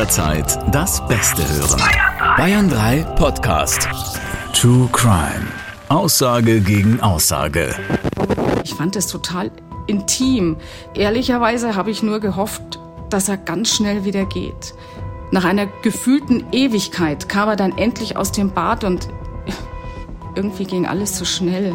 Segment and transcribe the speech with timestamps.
[0.00, 1.82] jederzeit das Beste hören.
[2.38, 3.86] Bayern 3 Podcast.
[4.54, 5.46] True Crime.
[5.90, 7.74] Aussage gegen Aussage.
[8.64, 9.50] Ich fand es total
[9.88, 10.56] intim.
[10.94, 14.72] Ehrlicherweise habe ich nur gehofft, dass er ganz schnell wieder geht.
[15.32, 19.06] Nach einer gefühlten Ewigkeit kam er dann endlich aus dem Bad und
[20.34, 21.74] irgendwie ging alles zu schnell.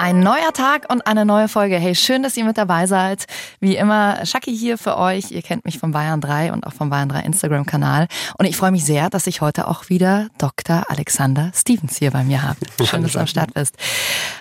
[0.00, 1.74] Ein neuer Tag und eine neue Folge.
[1.74, 3.26] Hey, schön, dass ihr mit dabei seid.
[3.58, 5.32] Wie immer, Shaki hier für euch.
[5.32, 8.06] Ihr kennt mich vom Bayern 3 und auch vom Bayern 3 Instagram-Kanal.
[8.38, 10.84] Und ich freue mich sehr, dass ich heute auch wieder Dr.
[10.88, 12.60] Alexander Stevens hier bei mir habe.
[12.84, 13.74] Schön, dass du am Start bist.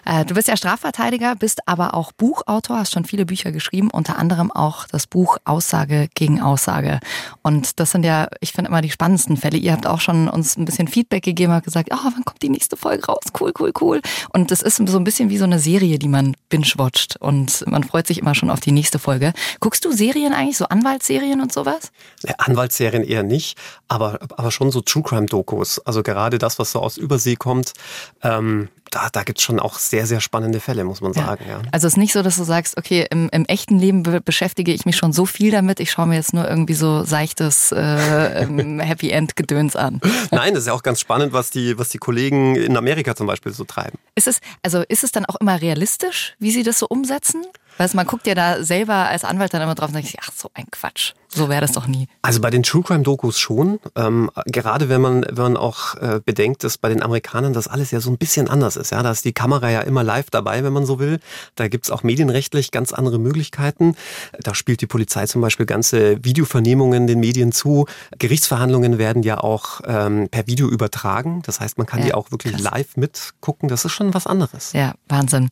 [0.06, 4.20] Äh, du bist ja Strafverteidiger, bist aber auch Buchautor, hast schon viele Bücher geschrieben, unter
[4.20, 7.00] anderem auch das Buch Aussage gegen Aussage.
[7.42, 9.58] Und das sind ja, ich finde immer die spannendsten Fälle.
[9.58, 12.50] Ihr habt auch schon uns ein bisschen Feedback gegeben, habt gesagt, oh, wann kommt die
[12.50, 13.24] nächste Folge raus?
[13.40, 14.02] Cool, cool, cool.
[14.34, 17.84] Und das ist so ein bisschen wie so eine Serie, die man binge-watcht und man
[17.84, 19.34] freut sich immer schon auf die nächste Folge.
[19.60, 21.92] Guckst du Serien eigentlich, so Anwaltsserien und sowas?
[22.24, 25.80] Ja, Anwaltsserien eher nicht, aber, aber schon so True Crime-Dokus.
[25.80, 27.74] Also gerade das, was so aus Übersee kommt,
[28.24, 31.46] ähm, da, da gibt es schon auch sehr, sehr spannende Fälle, muss man sagen.
[31.48, 31.62] Ja.
[31.72, 34.74] Also es ist nicht so, dass du sagst, okay, im, im echten Leben be beschäftige
[34.74, 38.44] ich mich schon so viel damit, ich schaue mir jetzt nur irgendwie so seichtes äh,
[38.44, 40.02] ähm, Happy End-Gedöns an.
[40.32, 43.28] Nein, das ist ja auch ganz spannend, was die, was die Kollegen in Amerika zum
[43.28, 43.98] Beispiel so treiben.
[44.16, 47.46] Ist es, also ist es dann auch immer realistisch, wie sie das so umsetzen?
[47.78, 50.32] Weißt man guckt ja da selber als Anwalt dann immer drauf und denkt sich, ach
[50.36, 51.14] so ein Quatsch.
[51.30, 52.08] So wäre das doch nie.
[52.22, 53.80] Also bei den True Crime Dokus schon.
[53.96, 57.92] Ähm, gerade wenn man, wenn man auch äh, bedenkt, dass bei den Amerikanern das alles
[57.92, 58.92] ja so ein bisschen anders ist.
[58.92, 61.20] Ja, da ist die Kamera ja immer live dabei, wenn man so will.
[61.56, 63.96] Da gibt's auch medienrechtlich ganz andere Möglichkeiten.
[64.40, 67.86] Da spielt die Polizei zum Beispiel ganze Videovernehmungen den Medien zu.
[68.18, 71.42] Gerichtsverhandlungen werden ja auch ähm, per Video übertragen.
[71.46, 72.64] Das heißt, man kann ja, die auch wirklich krass.
[72.64, 73.70] live mitgucken.
[73.70, 74.74] Das ist schon was anderes.
[74.74, 75.50] Ja, Wahnsinn.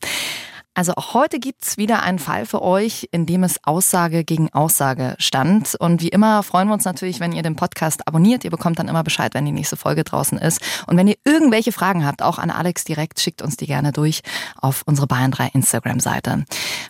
[0.76, 5.16] Also auch heute gibt's wieder einen Fall für euch, in dem es Aussage gegen Aussage
[5.18, 5.74] stand.
[5.74, 8.44] Und wie immer freuen wir uns natürlich, wenn ihr den Podcast abonniert.
[8.44, 10.60] Ihr bekommt dann immer Bescheid, wenn die nächste Folge draußen ist.
[10.86, 14.20] Und wenn ihr irgendwelche Fragen habt, auch an Alex direkt, schickt uns die gerne durch
[14.60, 16.44] auf unsere Bayern 3 Instagram-Seite.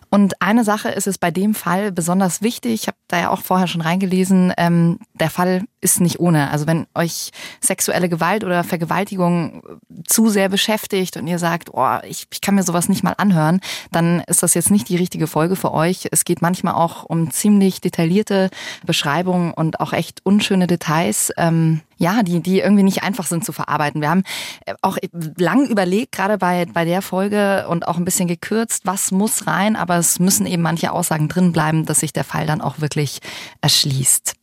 [0.09, 2.73] Und eine Sache ist es bei dem Fall besonders wichtig.
[2.73, 4.51] Ich habe da ja auch vorher schon reingelesen.
[4.57, 6.49] Ähm, der Fall ist nicht ohne.
[6.49, 9.61] Also wenn euch sexuelle Gewalt oder Vergewaltigung
[10.05, 13.61] zu sehr beschäftigt und ihr sagt, oh, ich, ich kann mir sowas nicht mal anhören,
[13.91, 16.07] dann ist das jetzt nicht die richtige Folge für euch.
[16.11, 18.49] Es geht manchmal auch um ziemlich detaillierte
[18.85, 21.31] Beschreibungen und auch echt unschöne Details.
[21.37, 24.01] Ähm, ja, die, die irgendwie nicht einfach sind zu verarbeiten.
[24.01, 24.23] Wir haben
[24.65, 24.97] äh, auch
[25.37, 29.75] lang überlegt, gerade bei, bei der Folge und auch ein bisschen gekürzt, was muss rein,
[29.75, 33.19] aber es müssen eben manche Aussagen drin bleiben, dass sich der Fall dann auch wirklich
[33.61, 34.35] erschließt.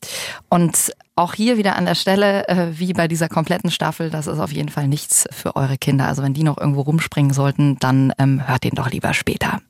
[0.49, 4.39] Und auch hier wieder an der Stelle, äh, wie bei dieser kompletten Staffel, das ist
[4.39, 6.07] auf jeden Fall nichts für eure Kinder.
[6.07, 9.61] Also wenn die noch irgendwo rumspringen sollten, dann ähm, hört den doch lieber später.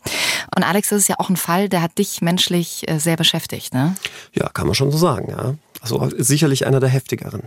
[0.56, 3.75] Und Alex, das ist ja auch ein Fall, der hat dich menschlich äh, sehr beschäftigt,
[3.75, 3.94] ne?
[4.32, 5.55] Ja, kann man schon so sagen, ja.
[5.84, 7.43] Also sicherlich einer der heftigeren.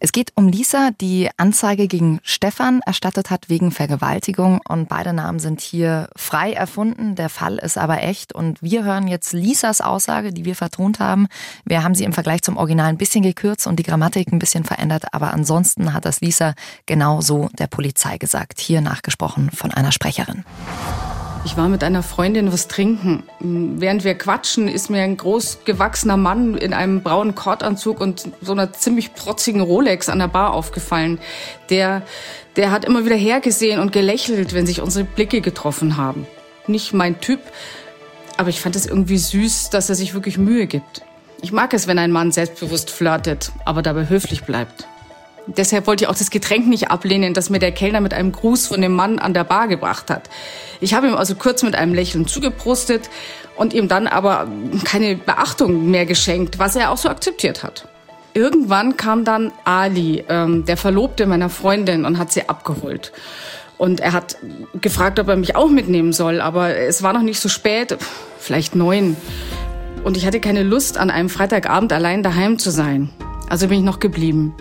[0.00, 5.40] Es geht um Lisa, die Anzeige gegen Stefan erstattet hat wegen Vergewaltigung und beide Namen
[5.40, 7.16] sind hier frei erfunden.
[7.16, 11.26] Der Fall ist aber echt und wir hören jetzt Lisas Aussage, die wir vertont haben.
[11.66, 14.64] Wir haben sie im Vergleich zum Original ein bisschen gekürzt und die Grammatik ein bisschen
[14.64, 16.54] verändert, aber ansonsten hat das Lisa
[16.86, 18.58] genau so der Polizei gesagt.
[18.58, 20.46] Hier nachgesprochen von einer Sprecherin.
[21.46, 23.22] Ich war mit einer Freundin was trinken.
[23.38, 28.50] Während wir quatschen, ist mir ein groß gewachsener Mann in einem braunen Kordanzug und so
[28.50, 31.20] einer ziemlich protzigen Rolex an der Bar aufgefallen.
[31.70, 32.02] Der,
[32.56, 36.26] der hat immer wieder hergesehen und gelächelt, wenn sich unsere Blicke getroffen haben.
[36.66, 37.38] Nicht mein Typ,
[38.36, 41.02] aber ich fand es irgendwie süß, dass er sich wirklich Mühe gibt.
[41.42, 44.88] Ich mag es, wenn ein Mann selbstbewusst flirtet, aber dabei höflich bleibt.
[45.46, 48.66] Deshalb wollte ich auch das Getränk nicht ablehnen, das mir der Kellner mit einem Gruß
[48.66, 50.28] von dem Mann an der Bar gebracht hat.
[50.80, 53.08] Ich habe ihm also kurz mit einem Lächeln zugeprostet
[53.56, 54.48] und ihm dann aber
[54.84, 57.88] keine Beachtung mehr geschenkt, was er auch so akzeptiert hat.
[58.34, 63.12] Irgendwann kam dann Ali, ähm, der Verlobte meiner Freundin, und hat sie abgeholt.
[63.78, 64.36] Und er hat
[64.80, 67.96] gefragt, ob er mich auch mitnehmen soll, aber es war noch nicht so spät,
[68.38, 69.16] vielleicht neun.
[70.04, 73.10] Und ich hatte keine Lust, an einem Freitagabend allein daheim zu sein.
[73.48, 74.54] Also bin ich noch geblieben.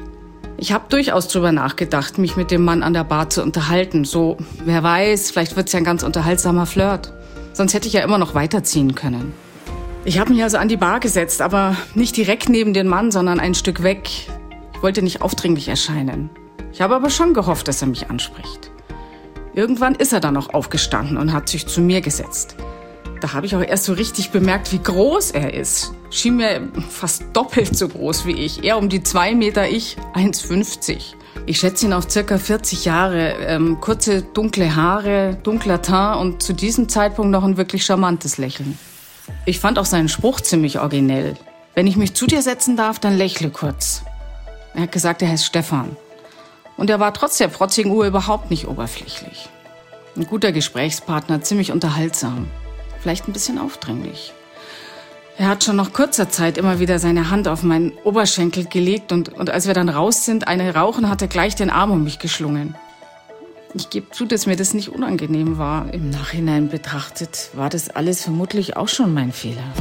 [0.58, 4.06] Ich habe durchaus drüber nachgedacht, mich mit dem Mann an der Bar zu unterhalten.
[4.06, 7.12] So, wer weiß, vielleicht wird's ja ein ganz unterhaltsamer Flirt.
[7.52, 9.34] Sonst hätte ich ja immer noch weiterziehen können.
[10.06, 13.40] Ich habe mich also an die Bar gesetzt, aber nicht direkt neben den Mann, sondern
[13.40, 14.10] ein Stück weg.
[14.74, 16.30] Ich wollte nicht aufdringlich erscheinen.
[16.72, 18.72] Ich habe aber schon gehofft, dass er mich anspricht.
[19.54, 22.56] Irgendwann ist er dann auch aufgestanden und hat sich zu mir gesetzt.
[23.22, 25.94] Da habe ich auch erst so richtig bemerkt, wie groß er ist.
[26.10, 28.64] Schien mir fast doppelt so groß wie ich.
[28.64, 31.16] Er um die zwei Meter, ich 1,50.
[31.46, 36.54] Ich schätze ihn auf circa 40 Jahre, ähm, kurze dunkle Haare, dunkler Teint und zu
[36.54, 38.78] diesem Zeitpunkt noch ein wirklich charmantes Lächeln.
[39.46, 41.36] Ich fand auch seinen Spruch ziemlich originell.
[41.74, 44.02] Wenn ich mich zu dir setzen darf, dann lächle kurz.
[44.74, 45.96] Er hat gesagt, er heißt Stefan.
[46.78, 49.50] Und er war trotz der protzigen Uhr überhaupt nicht oberflächlich.
[50.16, 52.48] Ein guter Gesprächspartner, ziemlich unterhaltsam.
[53.06, 54.34] Vielleicht ein bisschen aufdringlich.
[55.38, 59.30] Er hat schon nach kurzer Zeit immer wieder seine Hand auf meinen Oberschenkel gelegt und,
[59.30, 62.18] und als wir dann raus sind, eine rauchen, hat er gleich den Arm um mich
[62.18, 62.74] geschlungen.
[63.76, 65.94] Ich gebe zu, dass mir das nicht unangenehm war.
[65.94, 69.72] Im Nachhinein betrachtet war das alles vermutlich auch schon mein Fehler.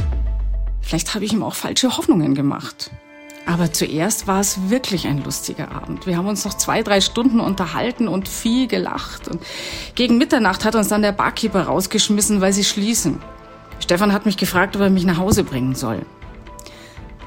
[0.81, 2.91] Vielleicht habe ich ihm auch falsche Hoffnungen gemacht.
[3.45, 6.07] Aber zuerst war es wirklich ein lustiger Abend.
[6.07, 9.27] Wir haben uns noch zwei, drei Stunden unterhalten und viel gelacht.
[9.27, 9.39] Und
[9.93, 13.21] gegen Mitternacht hat uns dann der Barkeeper rausgeschmissen, weil sie schließen.
[13.79, 16.01] Stefan hat mich gefragt, ob er mich nach Hause bringen soll.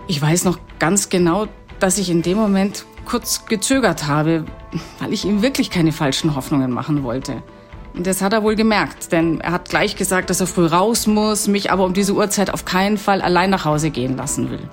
[0.09, 1.47] Ich weiß noch ganz genau,
[1.79, 4.45] dass ich in dem Moment kurz gezögert habe,
[4.99, 7.43] weil ich ihm wirklich keine falschen Hoffnungen machen wollte.
[7.95, 11.07] Und das hat er wohl gemerkt, denn er hat gleich gesagt, dass er früh raus
[11.07, 14.69] muss, mich aber um diese Uhrzeit auf keinen Fall allein nach Hause gehen lassen will.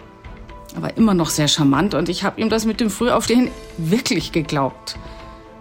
[0.76, 4.34] Er war immer noch sehr charmant und ich habe ihm das mit dem Frühaufstehen wirklich
[4.34, 4.98] geglaubt.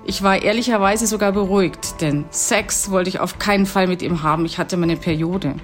[0.07, 4.45] Ich war ehrlicherweise sogar beruhigt, denn Sex wollte ich auf keinen Fall mit ihm haben.
[4.45, 5.55] Ich hatte meine Periode.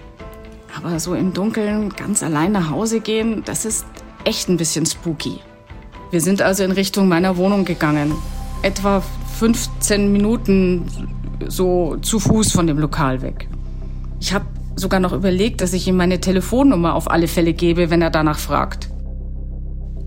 [0.77, 3.85] Aber so im Dunkeln ganz allein nach Hause gehen, das ist
[4.25, 5.41] echt ein bisschen spooky.
[6.13, 8.15] Wir sind also in Richtung meiner Wohnung gegangen.
[8.63, 9.03] Etwa
[9.39, 10.87] 15 Minuten
[11.49, 13.49] so zu Fuß von dem Lokal weg.
[14.21, 18.01] Ich habe sogar noch überlegt, dass ich ihm meine Telefonnummer auf alle Fälle gebe, wenn
[18.01, 18.90] er danach fragt.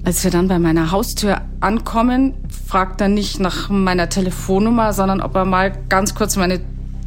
[0.05, 2.33] Als wir dann bei meiner Haustür ankommen,
[2.67, 6.59] fragt er nicht nach meiner Telefonnummer, sondern ob er mal ganz kurz meine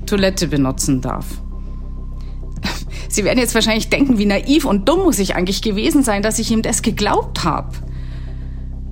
[0.06, 1.26] Toilette benutzen darf.
[3.10, 6.38] Sie werden jetzt wahrscheinlich denken, wie naiv und dumm muss ich eigentlich gewesen sein, dass
[6.38, 7.76] ich ihm das geglaubt habe.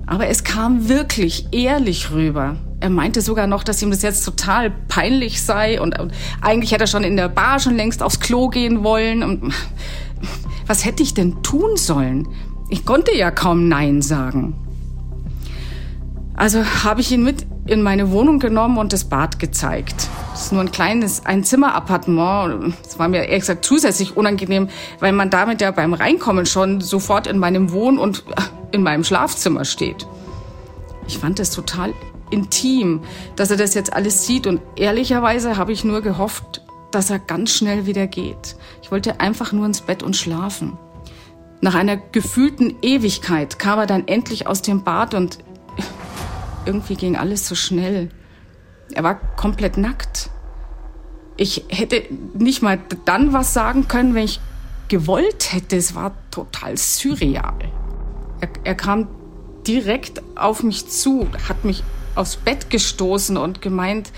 [0.05, 2.57] Aber es kam wirklich ehrlich rüber.
[2.81, 6.83] Er meinte sogar noch, dass ihm das jetzt total peinlich sei und, und eigentlich hätte
[6.83, 9.23] er schon in der Bar schon längst aufs Klo gehen wollen.
[9.23, 9.51] Und
[10.67, 12.27] was hätte ich denn tun sollen?
[12.69, 14.55] Ich konnte ja kaum Nein sagen.
[16.35, 20.07] Also habe ich ihn mit in meine Wohnung genommen und das Bad gezeigt.
[20.31, 22.73] Das ist nur ein kleines Einzimmerappartement.
[22.83, 24.67] Das war mir ehrlich gesagt zusätzlich unangenehm,
[24.99, 28.23] weil man damit ja beim Reinkommen schon sofort in meinem Wohn- und
[28.71, 30.07] in meinem Schlafzimmer steht.
[31.07, 31.93] Ich fand es total
[32.31, 33.01] intim,
[33.35, 36.61] dass er das jetzt alles sieht und ehrlicherweise habe ich nur gehofft,
[36.91, 38.55] dass er ganz schnell wieder geht.
[38.81, 40.77] Ich wollte einfach nur ins Bett und schlafen.
[41.65, 45.39] Nach einer gefühlten Ewigkeit kam er dann endlich aus dem Bad und
[46.67, 48.09] irgendwie ging alles so schnell.
[48.93, 50.29] Er war komplett nackt.
[51.37, 52.03] Ich hätte
[52.35, 54.39] nicht mal dann was sagen können, wenn ich
[54.89, 55.75] gewollt hätte.
[55.75, 57.57] Es war total surreal.
[58.41, 59.07] Er, er kam
[59.65, 61.83] direkt auf mich zu, hat mich
[62.13, 64.11] aufs Bett gestoßen und gemeint,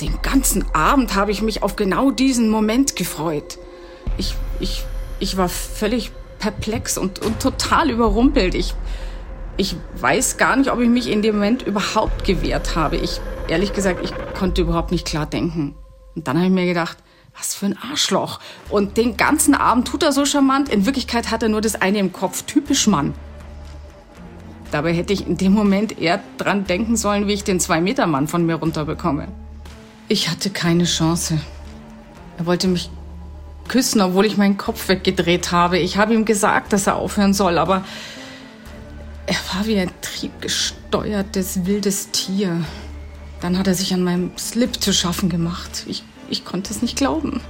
[0.00, 3.56] den ganzen Abend habe ich mich auf genau diesen Moment gefreut.
[4.18, 4.82] Ich, ich,
[5.20, 6.10] ich war völlig
[6.40, 8.56] perplex und, und total überrumpelt.
[8.56, 8.74] Ich,
[9.56, 12.96] ich weiß gar nicht, ob ich mich in dem Moment überhaupt gewehrt habe.
[12.96, 15.76] Ich, ehrlich gesagt, ich konnte überhaupt nicht klar denken.
[16.16, 16.98] Und dann habe ich mir gedacht,
[17.36, 18.40] was für ein Arschloch.
[18.68, 20.68] Und den ganzen Abend tut er so charmant.
[20.68, 22.42] In Wirklichkeit hat er nur das eine im Kopf.
[22.42, 23.14] Typisch Mann.
[24.70, 28.46] Dabei hätte ich in dem Moment eher dran denken sollen, wie ich den Zwei-Meter-Mann von
[28.46, 29.28] mir runterbekomme.
[30.08, 31.40] Ich hatte keine Chance.
[32.38, 32.90] Er wollte mich
[33.70, 35.78] küssen, obwohl ich meinen Kopf weggedreht habe.
[35.78, 37.84] Ich habe ihm gesagt, dass er aufhören soll, aber
[39.26, 42.64] er war wie ein triebgesteuertes wildes Tier.
[43.40, 45.84] Dann hat er sich an meinem Slip zu schaffen gemacht.
[45.86, 47.40] Ich, ich konnte es nicht glauben.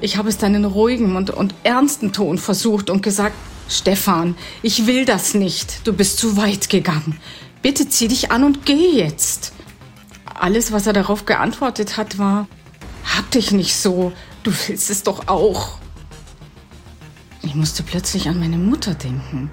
[0.00, 3.36] Ich habe es dann in ruhigem und, und ernsten Ton versucht und gesagt,
[3.68, 5.86] Stefan, ich will das nicht.
[5.86, 7.20] Du bist zu weit gegangen.
[7.60, 9.52] Bitte zieh dich an und geh jetzt.
[10.24, 12.48] Alles, was er darauf geantwortet hat, war,
[13.16, 14.12] hab dich nicht so.
[14.46, 15.78] Du willst es doch auch.
[17.42, 19.50] Ich musste plötzlich an meine Mutter denken,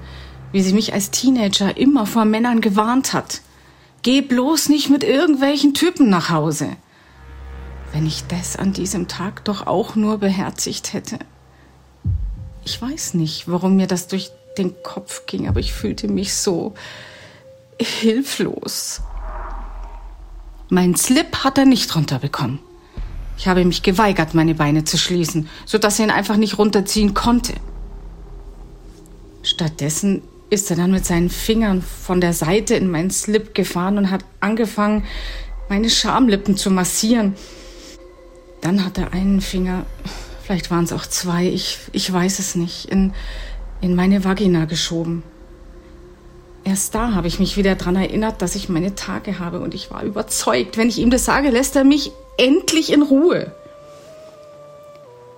[0.51, 3.41] wie sie mich als Teenager immer vor Männern gewarnt hat.
[4.03, 6.77] Geh bloß nicht mit irgendwelchen Typen nach Hause.
[7.91, 11.17] Wenn ich das an diesem Tag doch auch nur beherzigt hätte.
[12.63, 16.75] Ich weiß nicht, warum mir das durch den Kopf ging, aber ich fühlte mich so
[17.81, 19.01] hilflos.
[20.69, 22.59] Mein Slip hat er nicht runterbekommen.
[23.37, 27.53] Ich habe mich geweigert, meine Beine zu schließen, sodass er ihn einfach nicht runterziehen konnte.
[29.41, 34.11] Stattdessen ist er dann mit seinen Fingern von der Seite in meinen Slip gefahren und
[34.11, 35.03] hat angefangen,
[35.67, 37.35] meine Schamlippen zu massieren.
[38.61, 39.85] Dann hat er einen Finger,
[40.43, 43.13] vielleicht waren es auch zwei, ich, ich weiß es nicht, in,
[43.81, 45.23] in meine Vagina geschoben.
[46.63, 49.91] Erst da habe ich mich wieder daran erinnert, dass ich meine Tage habe und ich
[49.91, 53.51] war überzeugt, wenn ich ihm das sage, lässt er mich endlich in Ruhe.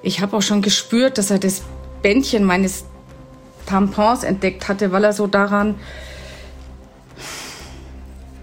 [0.02, 1.64] Ich habe auch schon gespürt, dass er das
[2.02, 2.86] Bändchen meines
[3.66, 5.76] Tampons entdeckt hatte, weil er so daran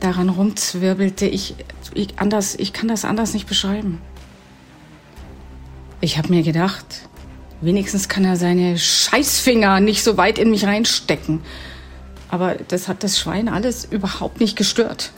[0.00, 1.26] daran rumzwirbelte.
[1.26, 1.54] Ich,
[1.94, 4.00] ich, anders, ich kann das anders nicht beschreiben.
[6.00, 7.09] Ich habe mir gedacht,
[7.61, 11.42] wenigstens kann er seine Scheißfinger nicht so weit in mich reinstecken.
[12.28, 15.12] Aber das hat das Schwein alles überhaupt nicht gestört.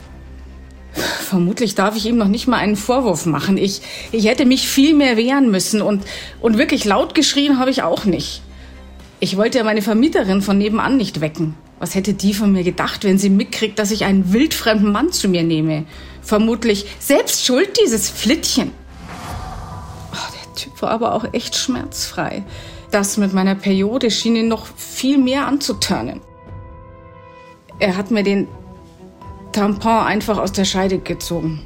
[0.95, 3.57] Vermutlich darf ich ihm noch nicht mal einen Vorwurf machen.
[3.57, 6.03] Ich, ich hätte mich viel mehr wehren müssen und,
[6.41, 8.41] und wirklich laut geschrien habe ich auch nicht.
[9.19, 11.55] Ich wollte ja meine Vermieterin von nebenan nicht wecken.
[11.79, 15.27] Was hätte die von mir gedacht, wenn sie mitkriegt, dass ich einen wildfremden Mann zu
[15.27, 15.85] mir nehme?
[16.21, 18.71] Vermutlich selbst schuld dieses Flittchen.
[20.55, 22.43] Typ war aber auch echt schmerzfrei.
[22.91, 26.21] Das mit meiner Periode schien ihn noch viel mehr anzuturnen.
[27.79, 28.47] Er hat mir den
[29.55, 31.61] Tampon einfach aus der Scheide gezogen.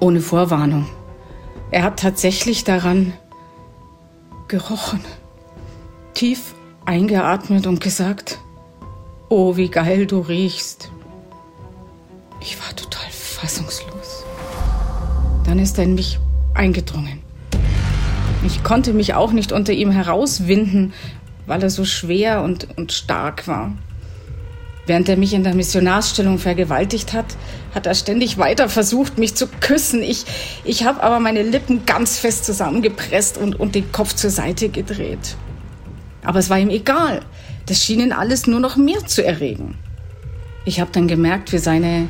[0.00, 0.86] Ohne Vorwarnung.
[1.70, 3.12] Er hat tatsächlich daran
[4.48, 5.00] gerochen.
[6.14, 6.54] Tief
[6.86, 8.38] eingeatmet und gesagt,
[9.28, 10.90] oh, wie geil du riechst.
[12.40, 14.24] Ich war total fassungslos.
[15.44, 16.18] Dann ist er in mich
[16.54, 17.22] eingedrungen.
[18.42, 20.94] Ich konnte mich auch nicht unter ihm herauswinden,
[21.44, 23.72] weil er so schwer und, und stark war.
[24.86, 27.26] Während er mich in der Missionarsstellung vergewaltigt hat,
[27.74, 30.02] hat er ständig weiter versucht, mich zu küssen.
[30.02, 30.24] Ich,
[30.64, 35.36] ich habe aber meine Lippen ganz fest zusammengepresst und, und den Kopf zur Seite gedreht.
[36.22, 37.22] Aber es war ihm egal.
[37.66, 39.78] Das schien ihn alles nur noch mehr zu erregen.
[40.66, 42.08] Ich habe dann gemerkt, wie seine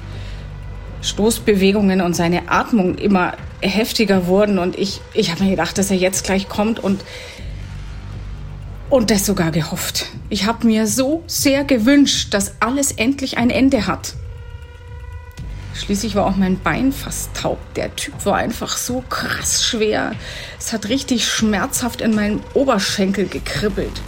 [1.03, 5.97] Stoßbewegungen und seine Atmung immer heftiger wurden und ich, ich habe mir gedacht, dass er
[5.97, 7.05] jetzt gleich kommt und,
[8.95, 10.07] und das sogar gehofft.
[10.29, 14.15] Ich habe mir so sehr gewünscht, dass alles endlich ein Ende hat.
[15.75, 17.59] Schließlich war auch mein Bein fast taub.
[17.75, 20.13] Der Typ war einfach so krass schwer.
[20.61, 24.01] Es hat richtig schmerzhaft in meinem Oberschenkel gekribbelt.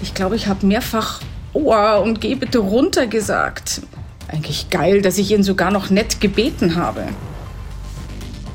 [0.00, 1.20] Ich glaube, ich habe mehrfach
[1.52, 3.82] Ohr und geh bitte runter gesagt.
[4.28, 7.04] Eigentlich geil, dass ich ihn sogar noch nett gebeten habe.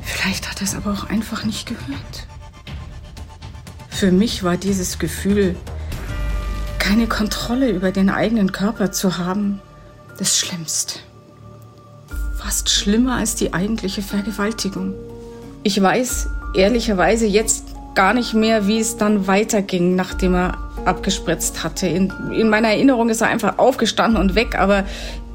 [0.02, 2.23] Vielleicht hat er es aber auch einfach nicht gehört.
[3.94, 5.54] Für mich war dieses Gefühl,
[6.80, 9.60] keine Kontrolle über den eigenen Körper zu haben,
[10.18, 10.98] das Schlimmste.
[12.36, 14.94] Fast schlimmer als die eigentliche Vergewaltigung.
[15.62, 21.86] Ich weiß ehrlicherweise jetzt gar nicht mehr, wie es dann weiterging, nachdem er abgespritzt hatte.
[21.86, 24.84] In, in meiner Erinnerung ist er einfach aufgestanden und weg, aber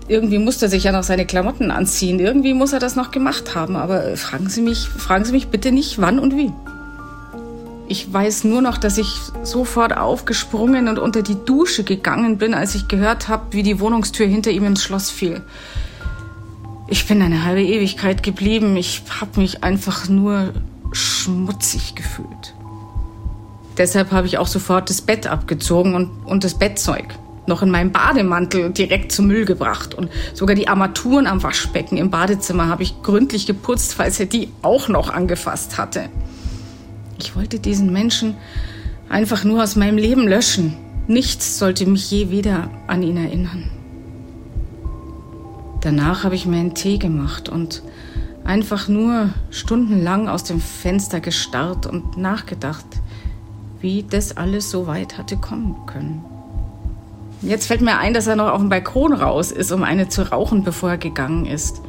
[0.09, 2.19] irgendwie musste er sich ja noch seine Klamotten anziehen.
[2.19, 3.77] Irgendwie muss er das noch gemacht haben.
[3.77, 6.51] Aber fragen Sie mich, fragen Sie mich bitte nicht, wann und wie.
[7.91, 12.75] Ich weiß nur noch, dass ich sofort aufgesprungen und unter die Dusche gegangen bin, als
[12.75, 15.41] ich gehört habe, wie die Wohnungstür hinter ihm ins Schloss fiel.
[16.87, 18.77] Ich bin eine halbe Ewigkeit geblieben.
[18.77, 20.53] Ich habe mich einfach nur
[20.91, 22.53] schmutzig gefühlt.
[23.79, 27.15] Deshalb habe ich auch sofort das Bett abgezogen und, und das Bettzeug
[27.47, 29.95] noch in meinem Bademantel direkt zum Müll gebracht.
[29.95, 34.49] Und sogar die Armaturen am Waschbecken im Badezimmer habe ich gründlich geputzt, falls er die
[34.61, 36.09] auch noch angefasst hatte.
[37.19, 38.35] Ich wollte diesen Menschen
[39.09, 40.77] einfach nur aus meinem Leben löschen.
[41.07, 43.69] Nichts sollte mich je wieder an ihn erinnern.
[45.81, 47.83] Danach habe ich mir einen Tee gemacht und
[48.43, 52.85] einfach nur stundenlang aus dem Fenster gestarrt und nachgedacht,
[53.81, 56.23] wie das alles so weit hatte kommen können.
[57.41, 60.29] Jetzt fällt mir ein, dass er noch auf dem Balkon raus ist, um eine zu
[60.29, 61.81] rauchen, bevor er gegangen ist.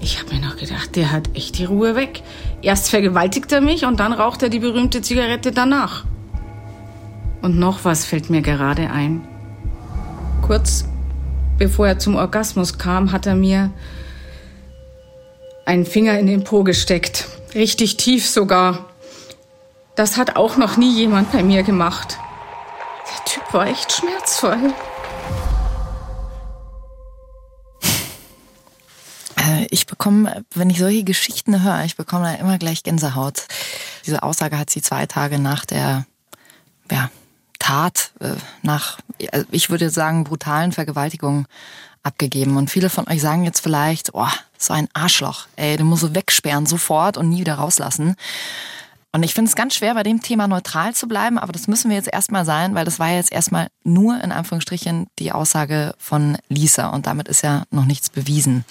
[0.00, 2.22] Ich habe mir noch gedacht, der hat echt die Ruhe weg.
[2.62, 6.04] Erst vergewaltigt er mich und dann raucht er die berühmte Zigarette danach.
[7.40, 9.26] Und noch was fällt mir gerade ein.
[10.42, 10.84] Kurz
[11.58, 13.70] bevor er zum Orgasmus kam, hat er mir
[15.66, 17.28] einen Finger in den Po gesteckt.
[17.54, 18.86] Richtig tief sogar.
[19.94, 22.18] Das hat auch noch nie jemand bei mir gemacht.
[23.10, 24.72] Der Typ war echt schmerzvoll.
[29.70, 33.46] Ich bekomme, wenn ich solche Geschichten höre, ich bekomme da immer gleich Gänsehaut.
[34.06, 36.06] Diese Aussage hat sie zwei Tage nach der
[36.90, 37.10] ja,
[37.58, 41.46] Tat, äh, nach, äh, ich würde sagen, brutalen Vergewaltigung
[42.02, 42.56] abgegeben.
[42.56, 46.14] Und viele von euch sagen jetzt vielleicht, oh, so ein Arschloch, ey, den musst du
[46.14, 48.16] wegsperren sofort und nie wieder rauslassen.
[49.12, 51.88] Und ich finde es ganz schwer, bei dem Thema neutral zu bleiben, aber das müssen
[51.88, 56.36] wir jetzt erstmal sein, weil das war jetzt erstmal nur in Anführungsstrichen die Aussage von
[56.48, 58.64] Lisa und damit ist ja noch nichts bewiesen.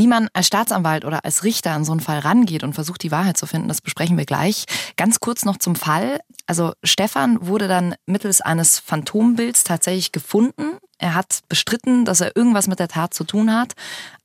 [0.00, 3.10] Wie man als Staatsanwalt oder als Richter an so einen Fall rangeht und versucht, die
[3.10, 4.64] Wahrheit zu finden, das besprechen wir gleich.
[4.96, 6.20] Ganz kurz noch zum Fall.
[6.46, 12.66] Also Stefan wurde dann mittels eines Phantombilds tatsächlich gefunden Er hat bestritten, dass er irgendwas
[12.66, 13.74] mit der Tat zu tun hat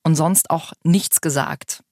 [0.01, 1.83] und sonst auch nichts gesagt.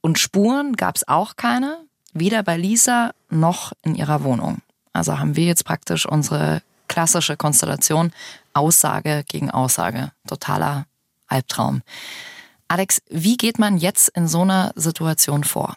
[0.00, 1.78] Und Spuren gab es auch keine,
[2.12, 4.58] weder bei Lisa noch in ihrer Wohnung.
[4.92, 8.12] Also haben wir jetzt praktisch unsere klassische Konstellation
[8.52, 10.12] Aussage gegen Aussage.
[10.24, 10.86] Totaler
[11.26, 11.82] Albtraum.
[12.68, 15.76] Alex, wie geht man jetzt in so einer Situation vor?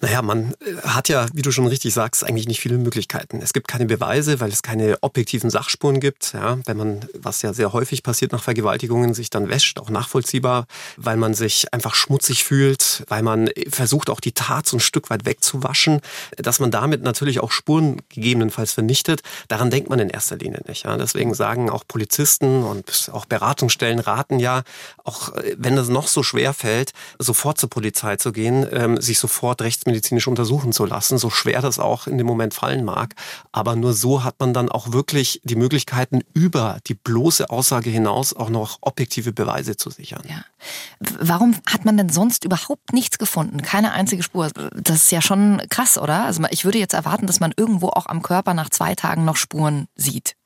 [0.00, 3.40] Naja, man äh, hat ja, wie du schon richtig sagst, eigentlich nicht viele Möglichkeiten.
[3.42, 6.32] Es gibt keine Beweise, weil es keine objektiven Sachspuren gibt.
[6.32, 10.66] Ja, wenn man, was ja sehr häufig passiert nach Vergewaltigungen, sich dann wäscht, auch nachvollziehbar,
[10.96, 15.10] weil man sich einfach schmutzig fühlt, weil man versucht auch die Tat so ein Stück
[15.10, 16.00] weit wegzuwaschen,
[16.36, 19.22] dass man damit natürlich auch Spuren gegebenenfalls vernichtet.
[19.48, 20.84] Daran denkt man in erster Linie nicht.
[20.84, 24.62] Ja, deswegen sagen auch Polizisten und auch Beratungsstellen raten ja,
[25.04, 29.18] auch äh, wenn es noch so schwer fällt, sofort zur Polizei zu gehen, ähm, sich
[29.18, 33.14] sofort rechts rechtsmedizinisch untersuchen zu lassen, so schwer das auch in dem Moment fallen mag.
[33.52, 38.34] Aber nur so hat man dann auch wirklich die Möglichkeiten, über die bloße Aussage hinaus
[38.34, 40.22] auch noch objektive Beweise zu sichern.
[40.28, 40.44] Ja.
[41.20, 43.62] Warum hat man denn sonst überhaupt nichts gefunden?
[43.62, 44.50] Keine einzige Spur.
[44.74, 46.24] Das ist ja schon krass, oder?
[46.24, 49.36] Also ich würde jetzt erwarten, dass man irgendwo auch am Körper nach zwei Tagen noch
[49.36, 50.36] Spuren sieht.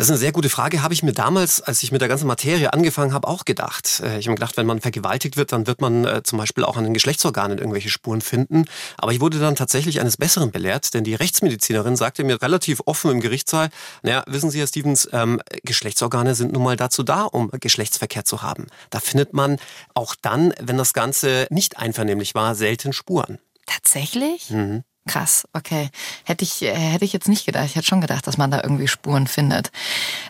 [0.00, 0.80] Das ist eine sehr gute Frage.
[0.80, 4.00] Habe ich mir damals, als ich mit der ganzen Materie angefangen habe, auch gedacht.
[4.02, 6.64] Äh, ich habe mir gedacht, wenn man vergewaltigt wird, dann wird man äh, zum Beispiel
[6.64, 8.64] auch an den Geschlechtsorganen irgendwelche Spuren finden.
[8.96, 13.10] Aber ich wurde dann tatsächlich eines Besseren belehrt, denn die Rechtsmedizinerin sagte mir relativ offen
[13.10, 13.68] im Gerichtssaal,
[14.02, 18.40] naja, wissen Sie, Herr Stevens, ähm, Geschlechtsorgane sind nun mal dazu da, um Geschlechtsverkehr zu
[18.40, 18.68] haben.
[18.88, 19.58] Da findet man
[19.92, 23.38] auch dann, wenn das Ganze nicht einvernehmlich war, selten Spuren.
[23.66, 24.48] Tatsächlich?
[24.48, 24.82] Mhm.
[25.10, 25.90] Krass, okay.
[26.22, 27.64] Hätte ich, äh, hätte ich jetzt nicht gedacht.
[27.64, 29.72] Ich hätte schon gedacht, dass man da irgendwie Spuren findet.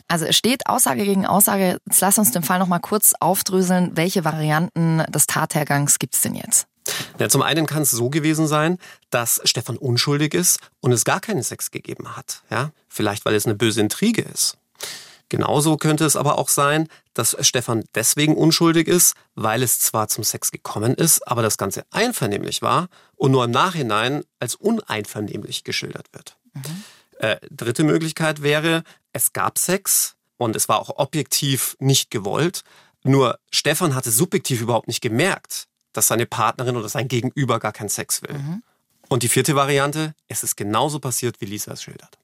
[0.08, 1.78] Also es steht Aussage gegen Aussage.
[1.87, 3.90] Jetzt lass uns den Fall nochmal kurz aufdröseln.
[3.94, 6.66] Welche Varianten des Tathergangs gibt es denn jetzt?
[7.18, 8.78] Ja, zum einen kann es so gewesen sein,
[9.10, 12.42] dass Stefan unschuldig ist und es gar keinen Sex gegeben hat.
[12.50, 12.70] Ja?
[12.88, 14.56] Vielleicht, weil es eine böse Intrige ist.
[15.30, 20.25] Genauso könnte es aber auch sein, dass Stefan deswegen unschuldig ist, weil es zwar zum
[20.25, 26.08] Sex gekommen ist, aber das Ganze einvernehmlich war und nur im Nachhinein als uneinvernehmlich geschildert
[26.12, 26.36] wird.
[26.52, 26.84] Mhm.
[27.19, 32.64] Äh, dritte Möglichkeit wäre, es gab Sex und es war auch objektiv nicht gewollt,
[33.04, 37.88] nur Stefan hatte subjektiv überhaupt nicht gemerkt, dass seine Partnerin oder sein Gegenüber gar keinen
[37.88, 38.36] Sex will.
[38.36, 38.62] Mhm.
[39.08, 42.19] Und die vierte Variante, es ist genauso passiert, wie Lisa es schildert.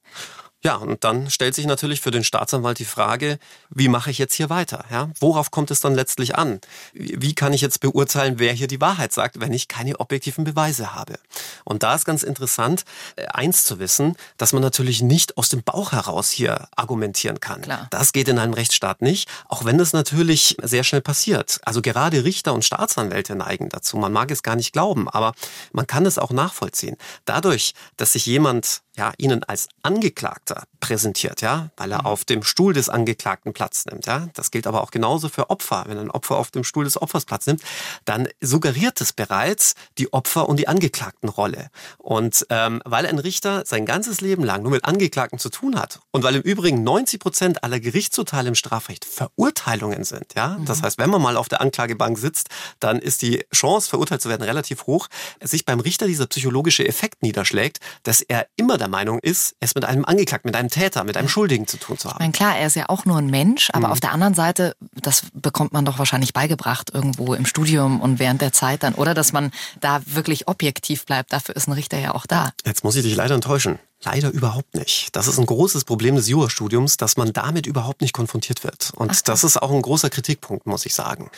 [0.66, 3.38] Ja, und dann stellt sich natürlich für den Staatsanwalt die Frage,
[3.70, 4.84] wie mache ich jetzt hier weiter?
[4.90, 5.10] Ja?
[5.20, 6.60] Worauf kommt es dann letztlich an?
[6.92, 10.92] Wie kann ich jetzt beurteilen, wer hier die Wahrheit sagt, wenn ich keine objektiven Beweise
[10.92, 11.20] habe?
[11.62, 12.82] Und da ist ganz interessant,
[13.14, 17.62] äh, eins zu wissen, dass man natürlich nicht aus dem Bauch heraus hier argumentieren kann.
[17.62, 17.86] Klar.
[17.90, 21.60] Das geht in einem Rechtsstaat nicht, auch wenn das natürlich sehr schnell passiert.
[21.62, 23.98] Also gerade Richter und Staatsanwälte neigen dazu.
[23.98, 25.32] Man mag es gar nicht glauben, aber
[25.70, 26.96] man kann es auch nachvollziehen.
[27.24, 32.06] Dadurch, dass sich jemand ja, ihnen als Angeklagter präsentiert, ja, weil er mhm.
[32.06, 34.28] auf dem Stuhl des Angeklagten Platz nimmt, ja.
[34.34, 35.84] Das gilt aber auch genauso für Opfer.
[35.86, 37.62] Wenn ein Opfer auf dem Stuhl des Opfers Platz nimmt,
[38.04, 41.70] dann suggeriert es bereits die Opfer- und die Angeklagtenrolle.
[41.98, 46.00] Und ähm, weil ein Richter sein ganzes Leben lang nur mit Angeklagten zu tun hat
[46.10, 50.64] und weil im Übrigen 90 Prozent aller Gerichtsurteile im Strafrecht Verurteilungen sind, ja, mhm.
[50.64, 52.48] das heißt, wenn man mal auf der Anklagebank sitzt,
[52.80, 55.08] dann ist die Chance, verurteilt zu werden, relativ hoch,
[55.42, 59.84] sich beim Richter dieser psychologische Effekt niederschlägt, dass er immer der Meinung ist, es mit
[59.84, 62.16] einem Angeklagten, mit einem Täter, mit einem Schuldigen zu tun zu haben.
[62.16, 63.92] Ich meine, klar, er ist ja auch nur ein Mensch, aber mhm.
[63.92, 68.40] auf der anderen Seite, das bekommt man doch wahrscheinlich beigebracht irgendwo im Studium und während
[68.40, 71.32] der Zeit dann, oder dass man da wirklich objektiv bleibt.
[71.32, 72.52] Dafür ist ein Richter ja auch da.
[72.64, 73.78] Jetzt muss ich dich leider enttäuschen.
[74.04, 75.16] Leider überhaupt nicht.
[75.16, 78.92] Das ist ein großes Problem des Jurastudiums, dass man damit überhaupt nicht konfrontiert wird.
[78.94, 81.30] Und Ach, das ist auch ein großer Kritikpunkt, muss ich sagen.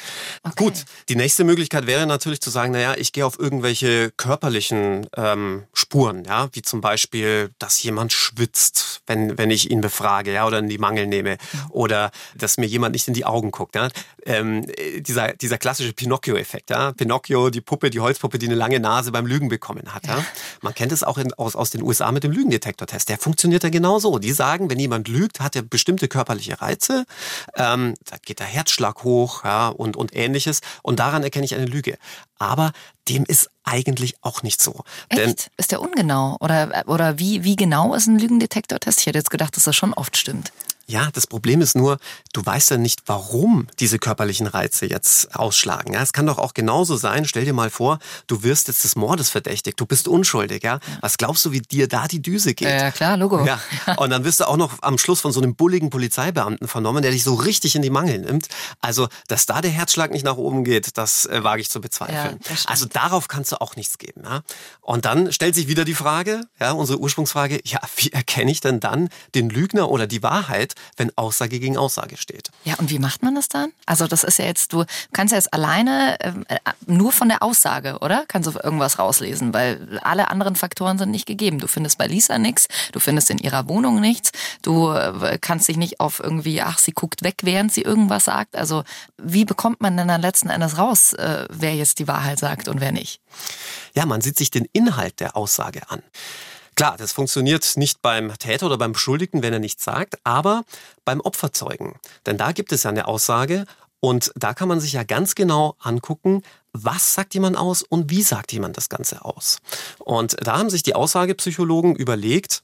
[0.43, 0.65] Okay.
[0.65, 5.65] Gut, die nächste Möglichkeit wäre natürlich zu sagen, naja, ich gehe auf irgendwelche körperlichen ähm,
[5.73, 10.59] Spuren, ja, wie zum Beispiel, dass jemand schwitzt, wenn, wenn ich ihn befrage, ja, oder
[10.59, 11.71] in die Mangel nehme, mhm.
[11.71, 13.77] oder dass mir jemand nicht in die Augen guckt.
[13.77, 13.89] Ja.
[14.27, 14.67] Ähm,
[14.99, 16.93] dieser, dieser klassische Pinocchio-Effekt, ja.
[16.93, 20.07] Pinocchio, die Puppe, die Holzpuppe, die eine lange Nase beim Lügen bekommen hat.
[20.09, 20.25] Ja.
[20.61, 22.48] Man kennt es auch in, aus, aus den USA mit dem Lügen.
[22.49, 24.19] Lügendetektortest, der funktioniert ja genauso.
[24.19, 27.05] Die sagen, wenn jemand lügt, hat er bestimmte körperliche Reize,
[27.55, 30.61] ähm, da geht der Herzschlag hoch ja, und, und ähnliches.
[30.83, 31.99] Und daran erkenne ich eine Lüge.
[32.39, 32.73] Aber
[33.09, 34.83] dem ist eigentlich auch nicht so.
[35.09, 35.21] Echt?
[35.21, 36.37] Denn, ist der ungenau?
[36.41, 39.01] Oder, oder wie, wie genau ist ein Lügendetektortest?
[39.01, 40.53] Ich hätte jetzt gedacht, dass das schon oft stimmt.
[40.91, 41.99] Ja, das Problem ist nur,
[42.33, 45.93] du weißt ja nicht, warum diese körperlichen Reize jetzt ausschlagen.
[45.93, 47.27] Ja, es kann doch auch genauso sein.
[47.27, 49.79] Stell dir mal vor, du wirst jetzt des Mordes verdächtigt.
[49.79, 50.63] Du bist unschuldig.
[50.63, 52.69] Ja, was glaubst du, wie dir da die Düse geht?
[52.69, 53.45] Ja, klar, Logo.
[53.45, 53.61] Ja.
[53.97, 57.11] Und dann wirst du auch noch am Schluss von so einem bulligen Polizeibeamten vernommen, der
[57.11, 58.49] dich so richtig in die Mangel nimmt.
[58.81, 62.41] Also, dass da der Herzschlag nicht nach oben geht, das äh, wage ich zu bezweifeln.
[62.49, 64.23] Ja, also darauf kannst du auch nichts geben.
[64.25, 64.41] Ja?
[64.81, 68.81] Und dann stellt sich wieder die Frage, ja, unsere Ursprungsfrage, ja, wie erkenne ich denn
[68.81, 70.77] dann den Lügner oder die Wahrheit?
[70.97, 72.51] Wenn Aussage gegen Aussage steht.
[72.65, 73.73] Ja, und wie macht man das dann?
[73.87, 77.99] Also das ist ja jetzt, du kannst ja jetzt alleine äh, nur von der Aussage,
[78.01, 78.25] oder?
[78.29, 81.59] Kannst du irgendwas rauslesen, weil alle anderen Faktoren sind nicht gegeben.
[81.59, 85.77] Du findest bei Lisa nichts, du findest in ihrer Wohnung nichts, du äh, kannst dich
[85.77, 88.57] nicht auf irgendwie, ach, sie guckt weg, während sie irgendwas sagt.
[88.57, 88.85] Also
[89.17, 92.81] wie bekommt man denn dann letzten Endes raus, äh, wer jetzt die Wahrheit sagt und
[92.81, 93.21] wer nicht?
[93.95, 96.03] Ja, man sieht sich den Inhalt der Aussage an.
[96.79, 100.63] Klar, das funktioniert nicht beim Täter oder beim Beschuldigten, wenn er nichts sagt, aber
[101.05, 101.95] beim Opferzeugen.
[102.25, 103.65] Denn da gibt es ja eine Aussage
[103.99, 108.23] und da kann man sich ja ganz genau angucken, was sagt jemand aus und wie
[108.23, 109.59] sagt jemand das Ganze aus.
[109.99, 112.63] Und da haben sich die Aussagepsychologen überlegt,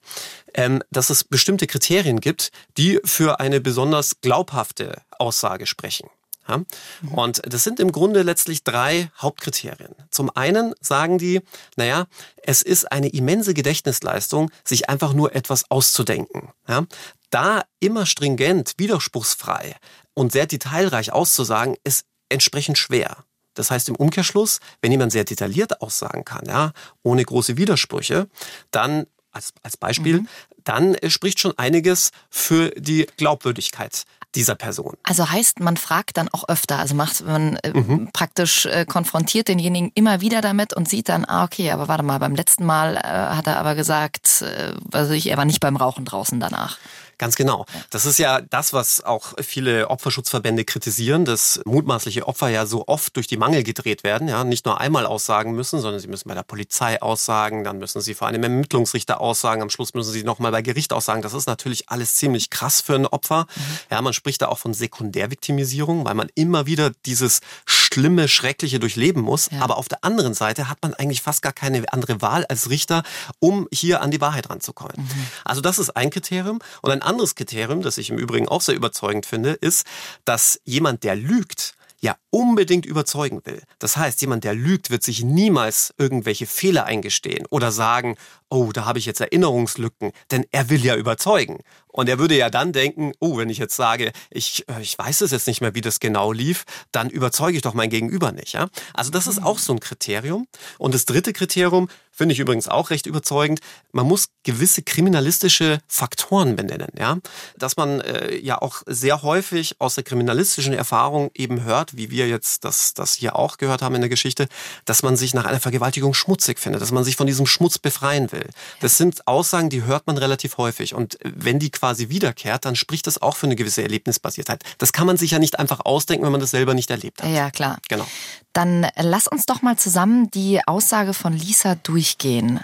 [0.54, 6.08] ähm, dass es bestimmte Kriterien gibt, die für eine besonders glaubhafte Aussage sprechen.
[6.48, 6.62] Ja?
[7.10, 9.94] Und das sind im Grunde letztlich drei Hauptkriterien.
[10.10, 11.40] Zum einen sagen die,
[11.76, 12.06] naja,
[12.42, 16.50] es ist eine immense Gedächtnisleistung, sich einfach nur etwas auszudenken.
[16.68, 16.86] Ja?
[17.30, 19.76] Da immer stringent, widerspruchsfrei
[20.14, 23.24] und sehr detailreich auszusagen, ist entsprechend schwer.
[23.54, 28.28] Das heißt im Umkehrschluss, wenn jemand sehr detailliert aussagen kann, ja, ohne große Widersprüche,
[28.70, 30.28] dann als, als Beispiel, mhm.
[30.64, 34.94] Dann spricht schon einiges für die Glaubwürdigkeit dieser Person.
[35.04, 38.10] Also heißt, man fragt dann auch öfter, also macht man äh, mhm.
[38.12, 42.18] praktisch äh, konfrontiert denjenigen immer wieder damit und sieht dann, ah okay, aber warte mal,
[42.18, 45.76] beim letzten Mal äh, hat er aber gesagt, äh, also ich, er war nicht beim
[45.76, 46.78] Rauchen draußen danach.
[47.18, 47.64] Ganz genau.
[47.90, 53.14] Das ist ja das, was auch viele Opferschutzverbände kritisieren, dass mutmaßliche Opfer ja so oft
[53.16, 56.34] durch die Mangel gedreht werden, ja, nicht nur einmal aussagen müssen, sondern sie müssen bei
[56.34, 60.50] der Polizei aussagen, dann müssen sie vor einem Ermittlungsrichter aussagen, am Schluss müssen sie nochmal
[60.54, 61.20] bei Gericht aussagen.
[61.20, 63.48] Das ist natürlich alles ziemlich krass für ein Opfer.
[63.56, 63.62] Mhm.
[63.90, 69.20] Ja, man spricht da auch von Sekundärviktimisierung, weil man immer wieder dieses schlimme, schreckliche durchleben
[69.20, 69.50] muss.
[69.50, 69.62] Ja.
[69.62, 73.02] Aber auf der anderen Seite hat man eigentlich fast gar keine andere Wahl als Richter,
[73.40, 74.94] um hier an die Wahrheit ranzukommen.
[74.98, 75.26] Mhm.
[75.44, 76.60] Also das ist ein Kriterium.
[76.82, 79.84] Und ein anderes Kriterium, das ich im Übrigen auch sehr überzeugend finde, ist,
[80.24, 83.62] dass jemand, der lügt, ja unbedingt überzeugen will.
[83.78, 88.16] Das heißt, jemand, der lügt, wird sich niemals irgendwelche Fehler eingestehen oder sagen,
[88.50, 91.60] oh, da habe ich jetzt Erinnerungslücken, denn er will ja überzeugen.
[91.88, 95.22] Und er würde ja dann denken, oh, wenn ich jetzt sage, ich, äh, ich weiß
[95.22, 98.52] es jetzt nicht mehr, wie das genau lief, dann überzeuge ich doch mein Gegenüber nicht.
[98.52, 98.68] Ja?
[98.92, 100.46] Also das ist auch so ein Kriterium.
[100.78, 103.60] Und das dritte Kriterium finde ich übrigens auch recht überzeugend.
[103.92, 106.88] Man muss gewisse kriminalistische Faktoren benennen.
[106.98, 107.18] Ja?
[107.56, 112.28] Dass man äh, ja auch sehr häufig aus der kriminalistischen Erfahrung eben hört, wie wir
[112.28, 114.46] jetzt das, das hier auch gehört haben in der Geschichte,
[114.84, 118.30] dass man sich nach einer Vergewaltigung schmutzig findet, dass man sich von diesem Schmutz befreien
[118.30, 118.48] will.
[118.80, 120.94] Das sind Aussagen, die hört man relativ häufig.
[120.94, 124.62] Und wenn die quasi wiederkehrt, dann spricht das auch für eine gewisse Erlebnisbasiertheit.
[124.78, 127.30] Das kann man sich ja nicht einfach ausdenken, wenn man das selber nicht erlebt hat.
[127.30, 127.78] Ja, klar.
[127.88, 128.06] Genau.
[128.52, 131.74] Dann lass uns doch mal zusammen die Aussage von Lisa
[132.04, 132.60] durchgehen.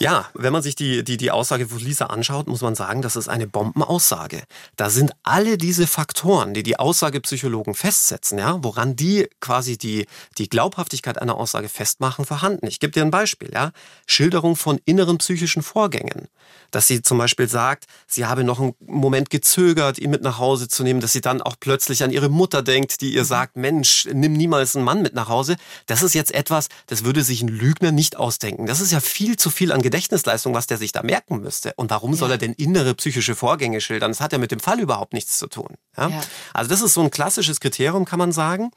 [0.00, 3.16] Ja, wenn man sich die, die, die Aussage von Lisa anschaut, muss man sagen, das
[3.16, 4.44] ist eine Bombenaussage.
[4.76, 10.06] Da sind alle diese Faktoren, die die Aussagepsychologen festsetzen, ja, woran die quasi die,
[10.38, 12.66] die Glaubhaftigkeit einer Aussage festmachen, vorhanden.
[12.66, 13.72] Ich gebe dir ein Beispiel, ja.
[14.06, 16.28] Schilderung von inneren psychischen Vorgängen.
[16.70, 20.68] Dass sie zum Beispiel sagt, sie habe noch einen Moment gezögert, ihn mit nach Hause
[20.68, 24.08] zu nehmen, dass sie dann auch plötzlich an ihre Mutter denkt, die ihr sagt, Mensch,
[24.10, 25.56] nimm niemals einen Mann mit nach Hause.
[25.86, 28.64] Das ist jetzt etwas, das würde sich ein Lügner nicht ausdenken.
[28.66, 31.72] Das ist ja viel zu viel an Gedächtnisleistung, was der sich da merken müsste.
[31.74, 32.16] Und warum ja.
[32.16, 34.12] soll er denn innere psychische Vorgänge schildern?
[34.12, 35.74] Das hat ja mit dem Fall überhaupt nichts zu tun.
[35.96, 36.08] Ja?
[36.08, 36.20] ja?
[36.54, 38.70] Also das ist so ein klassisches Kriterium, kann man sagen.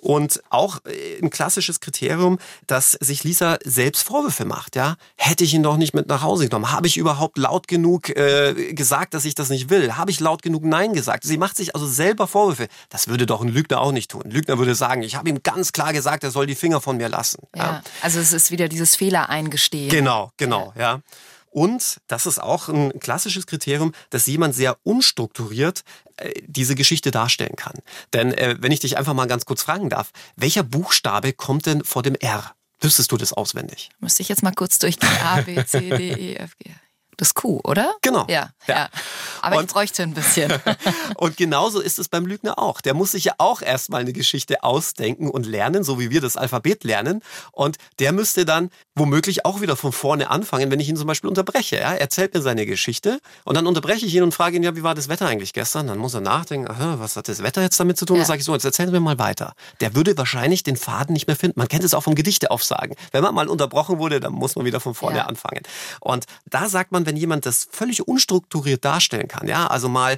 [0.00, 4.76] Und auch äh, ein klassisches Kriterium, dass sich Lisa selbst Vorwürfe macht.
[4.76, 4.94] Ja?
[5.16, 6.70] Hätte ich ihn doch nicht mit nach Hause genommen?
[6.70, 9.96] Habe ich überhaupt laut genug äh, gesagt, dass ich das nicht will?
[9.96, 11.24] Habe ich laut genug Nein gesagt?
[11.24, 12.68] Sie macht sich also selber Vorwürfe.
[12.90, 14.22] Das würde doch ein Lügner auch nicht tun.
[14.24, 16.96] Ein Lügner würde sagen, ich habe ihm ganz klar gesagt, er soll die Finger von
[16.96, 17.42] mir lassen.
[17.56, 17.82] Ja, ja.
[18.02, 19.90] also es ist wieder dieses Fehler eingestehen.
[19.90, 20.59] Genau, genau.
[20.64, 21.00] Genau, ja.
[21.50, 25.82] Und das ist auch ein klassisches Kriterium, dass jemand sehr unstrukturiert
[26.16, 27.74] äh, diese Geschichte darstellen kann.
[28.12, 31.82] Denn äh, wenn ich dich einfach mal ganz kurz fragen darf, welcher Buchstabe kommt denn
[31.82, 32.54] vor dem R?
[32.80, 33.90] Wüsstest du das auswendig?
[33.98, 35.10] Müsste ich jetzt mal kurz durchgehen.
[35.22, 36.70] A, B, C, D, E, F, G
[37.20, 37.94] das Q, oder?
[38.02, 38.26] Genau.
[38.28, 38.74] Ja, ja.
[38.74, 38.88] ja.
[39.42, 40.52] Aber und, ich bräuchte ein bisschen.
[41.16, 42.80] und genauso ist es beim Lügner auch.
[42.80, 46.36] Der muss sich ja auch erstmal eine Geschichte ausdenken und lernen, so wie wir das
[46.36, 47.22] Alphabet lernen.
[47.52, 51.28] Und der müsste dann womöglich auch wieder von vorne anfangen, wenn ich ihn zum Beispiel
[51.28, 51.78] unterbreche.
[51.78, 54.82] Er erzählt mir seine Geschichte und dann unterbreche ich ihn und frage ihn, ja, wie
[54.82, 55.86] war das Wetter eigentlich gestern?
[55.86, 58.16] Dann muss er nachdenken, aha, was hat das Wetter jetzt damit zu tun?
[58.16, 58.22] Ja.
[58.22, 59.54] Dann sage ich so, jetzt erzählen wir mal weiter.
[59.80, 61.58] Der würde wahrscheinlich den Faden nicht mehr finden.
[61.58, 62.96] Man kennt es auch vom Gedichte aufsagen.
[63.12, 65.26] Wenn man mal unterbrochen wurde, dann muss man wieder von vorne ja.
[65.26, 65.62] anfangen.
[66.00, 70.16] Und da sagt man, wenn jemand das völlig unstrukturiert darstellen kann, ja, also mal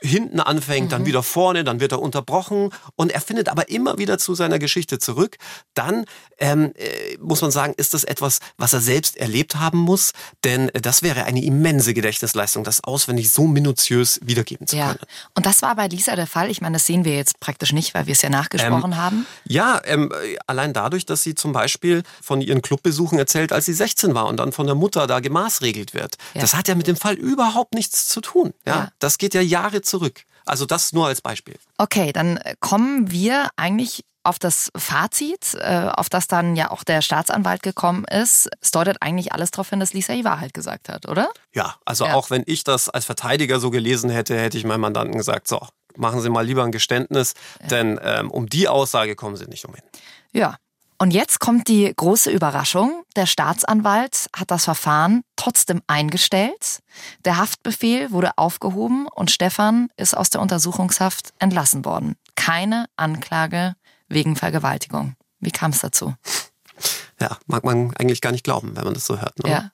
[0.00, 0.90] hinten anfängt, mhm.
[0.90, 4.58] dann wieder vorne, dann wird er unterbrochen und er findet aber immer wieder zu seiner
[4.58, 5.36] Geschichte zurück.
[5.74, 6.04] Dann
[6.38, 10.12] ähm, äh, muss man sagen, ist das etwas, was er selbst erlebt haben muss,
[10.44, 14.98] denn das wäre eine immense Gedächtnisleistung, das auswendig so minutiös wiedergeben zu können.
[15.34, 16.50] Und das war bei Lisa der Fall.
[16.50, 19.26] Ich meine, das sehen wir jetzt praktisch nicht, weil wir es ja nachgesprochen ähm, haben.
[19.44, 20.12] Ja, ähm,
[20.46, 24.36] allein dadurch, dass sie zum Beispiel von ihren Clubbesuchen erzählt, als sie 16 war und
[24.36, 26.16] dann von der Mutter da gemaßregelt wird.
[26.34, 26.42] Ja.
[26.42, 28.52] Das hat ja mit dem Fall überhaupt nichts zu tun.
[28.66, 28.74] Ja?
[28.74, 28.88] ja.
[28.98, 30.24] Das geht ja Jahre zurück.
[30.44, 31.56] Also das nur als Beispiel.
[31.78, 37.00] Okay, dann kommen wir eigentlich auf das Fazit, äh, auf das dann ja auch der
[37.00, 38.48] Staatsanwalt gekommen ist.
[38.60, 41.30] Es deutet eigentlich alles darauf hin, dass Lisa die Wahrheit gesagt hat, oder?
[41.54, 42.14] Ja, also ja.
[42.14, 45.60] auch wenn ich das als Verteidiger so gelesen hätte, hätte ich meinem Mandanten gesagt, so,
[45.96, 47.68] machen Sie mal lieber ein Geständnis, ja.
[47.68, 49.82] denn ähm, um die Aussage kommen Sie nicht umhin.
[50.32, 50.56] Ja,
[50.98, 53.02] und jetzt kommt die große Überraschung.
[53.16, 56.80] Der Staatsanwalt hat das Verfahren trotzdem eingestellt.
[57.24, 62.16] Der Haftbefehl wurde aufgehoben und Stefan ist aus der Untersuchungshaft entlassen worden.
[62.34, 63.74] Keine Anklage
[64.08, 65.14] wegen Vergewaltigung.
[65.40, 66.14] Wie kam es dazu?
[67.20, 69.42] Ja, mag man eigentlich gar nicht glauben, wenn man das so hört.
[69.42, 69.50] Ne?
[69.50, 69.70] Ja.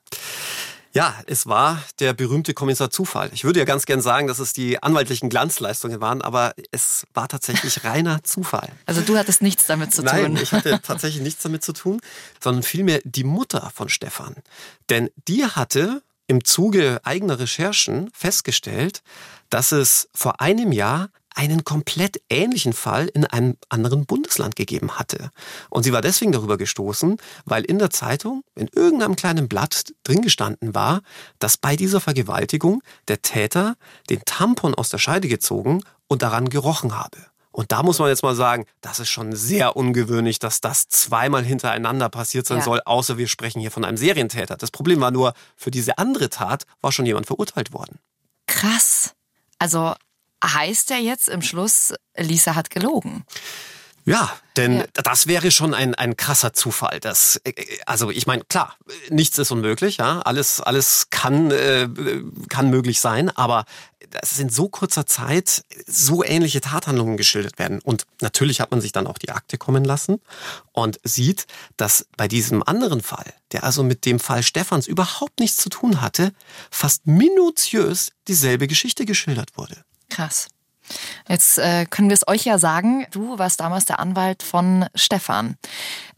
[0.95, 3.31] Ja, es war der berühmte Kommissar Zufall.
[3.33, 7.27] Ich würde ja ganz gern sagen, dass es die anwaltlichen Glanzleistungen waren, aber es war
[7.27, 8.69] tatsächlich reiner Zufall.
[8.85, 10.11] Also du hattest nichts damit zu tun.
[10.11, 11.99] Nein, ich hatte tatsächlich nichts damit zu tun,
[12.39, 14.35] sondern vielmehr die Mutter von Stefan.
[14.89, 19.01] Denn die hatte im Zuge eigener Recherchen festgestellt,
[19.49, 25.31] dass es vor einem Jahr einen komplett ähnlichen Fall in einem anderen Bundesland gegeben hatte.
[25.69, 30.21] Und sie war deswegen darüber gestoßen, weil in der Zeitung, in irgendeinem kleinen Blatt drin
[30.21, 31.01] gestanden war,
[31.39, 33.75] dass bei dieser Vergewaltigung der Täter
[34.09, 37.17] den Tampon aus der Scheide gezogen und daran gerochen habe.
[37.51, 41.43] Und da muss man jetzt mal sagen, das ist schon sehr ungewöhnlich, dass das zweimal
[41.43, 42.63] hintereinander passiert sein ja.
[42.63, 44.57] soll, außer wir sprechen hier von einem Serientäter.
[44.57, 47.99] Das Problem war nur, für diese andere Tat war schon jemand verurteilt worden.
[48.47, 49.13] Krass.
[49.59, 49.93] Also
[50.43, 53.25] heißt ja jetzt im Schluss, Lisa hat gelogen.
[54.05, 54.85] Ja, denn ja.
[55.01, 56.99] das wäre schon ein, ein krasser Zufall.
[56.99, 57.53] Das, äh,
[57.85, 58.75] also ich meine, klar,
[59.09, 61.87] nichts ist unmöglich, ja, alles, alles kann, äh,
[62.49, 63.63] kann möglich sein, aber
[64.21, 67.79] es in so kurzer Zeit so ähnliche Tathandlungen geschildert werden.
[67.79, 70.19] Und natürlich hat man sich dann auch die Akte kommen lassen
[70.71, 75.57] und sieht, dass bei diesem anderen Fall, der also mit dem Fall Stephans überhaupt nichts
[75.57, 76.33] zu tun hatte,
[76.69, 79.83] fast minutiös dieselbe Geschichte geschildert wurde.
[80.13, 80.47] Krass.
[81.27, 85.57] Jetzt äh, können wir es euch ja sagen, du warst damals der Anwalt von Stefan.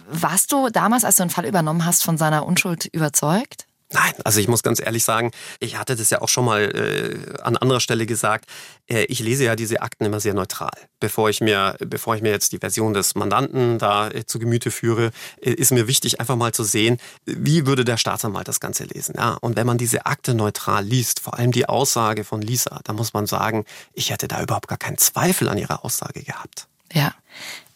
[0.08, 3.68] Warst du damals, als du den Fall übernommen hast, von seiner Unschuld überzeugt?
[3.92, 7.42] Nein, also ich muss ganz ehrlich sagen, ich hatte das ja auch schon mal äh,
[7.44, 8.46] an anderer Stelle gesagt.
[8.88, 10.72] Äh, ich lese ja diese Akten immer sehr neutral.
[11.00, 14.72] Bevor ich mir, bevor ich mir jetzt die Version des Mandanten da äh, zu Gemüte
[14.72, 18.86] führe, äh, ist mir wichtig, einfach mal zu sehen, wie würde der Staatsanwalt das Ganze
[18.86, 19.16] lesen.
[19.18, 22.96] Ja, und wenn man diese Akte neutral liest, vor allem die Aussage von Lisa, dann
[22.96, 26.68] muss man sagen, ich hätte da überhaupt gar keinen Zweifel an ihrer Aussage gehabt.
[26.92, 27.14] Ja.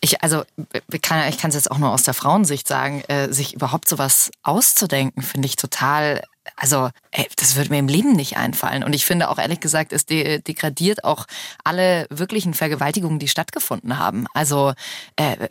[0.02, 0.44] Ich, also,
[0.92, 5.22] ich kann es jetzt auch nur aus der Frauensicht sagen, äh, sich überhaupt sowas auszudenken,
[5.22, 6.24] finde ich total,
[6.56, 8.84] also, ey, das würde mir im Leben nicht einfallen.
[8.84, 11.26] Und ich finde auch ehrlich gesagt, es de degradiert auch
[11.64, 14.26] alle wirklichen Vergewaltigungen, die stattgefunden haben.
[14.34, 14.74] Also,
[15.18, 15.50] äh,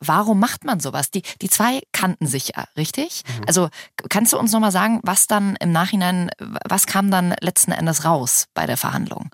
[0.00, 1.10] warum macht man sowas?
[1.10, 3.22] Die, die zwei kannten sich ja, richtig?
[3.26, 3.44] Mhm.
[3.46, 3.68] Also,
[4.08, 8.46] kannst du uns nochmal sagen, was dann im Nachhinein, was kam dann letzten Endes raus
[8.54, 9.30] bei der Verhandlung?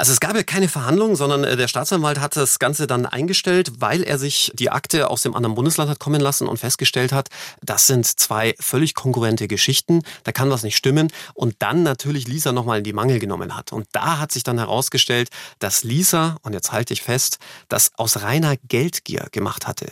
[0.00, 3.70] Also es gab ja keine Verhandlung, sondern äh, der Staatsanwalt hat das Ganze dann eingestellt,
[3.80, 7.28] weil er sich die Akte aus dem anderen Bundesland hat kommen lassen und festgestellt hat,
[7.60, 12.50] das sind zwei völlig konkurrente Geschichten, da kann was nicht stimmen und dann natürlich Lisa
[12.50, 13.74] nochmal in die Mangel genommen hat.
[13.74, 17.36] Und da hat sich dann herausgestellt, dass Lisa, und jetzt halte ich fest,
[17.68, 19.86] das aus reiner Geldgier gemacht hatte.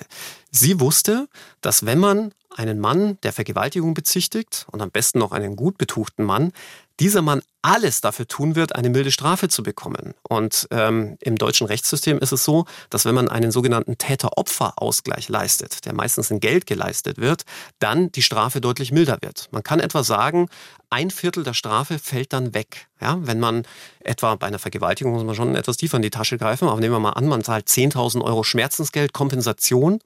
[0.50, 1.28] Sie wusste,
[1.60, 6.24] dass wenn man einen Mann der Vergewaltigung bezichtigt und am besten noch einen gut betuchten
[6.24, 6.52] Mann,
[7.00, 10.14] dieser Mann alles dafür tun wird, eine milde Strafe zu bekommen.
[10.28, 15.84] Und ähm, im deutschen Rechtssystem ist es so, dass wenn man einen sogenannten Täter-Opfer-Ausgleich leistet,
[15.84, 17.42] der meistens in Geld geleistet wird,
[17.78, 19.48] dann die Strafe deutlich milder wird.
[19.50, 20.48] Man kann etwa sagen,
[20.90, 22.88] ein Viertel der Strafe fällt dann weg.
[23.00, 23.64] Ja, wenn man
[24.00, 26.94] etwa bei einer Vergewaltigung muss man schon etwas tiefer in die Tasche greifen, aber nehmen
[26.94, 30.00] wir mal an, man zahlt 10.000 Euro Schmerzensgeld, Kompensation,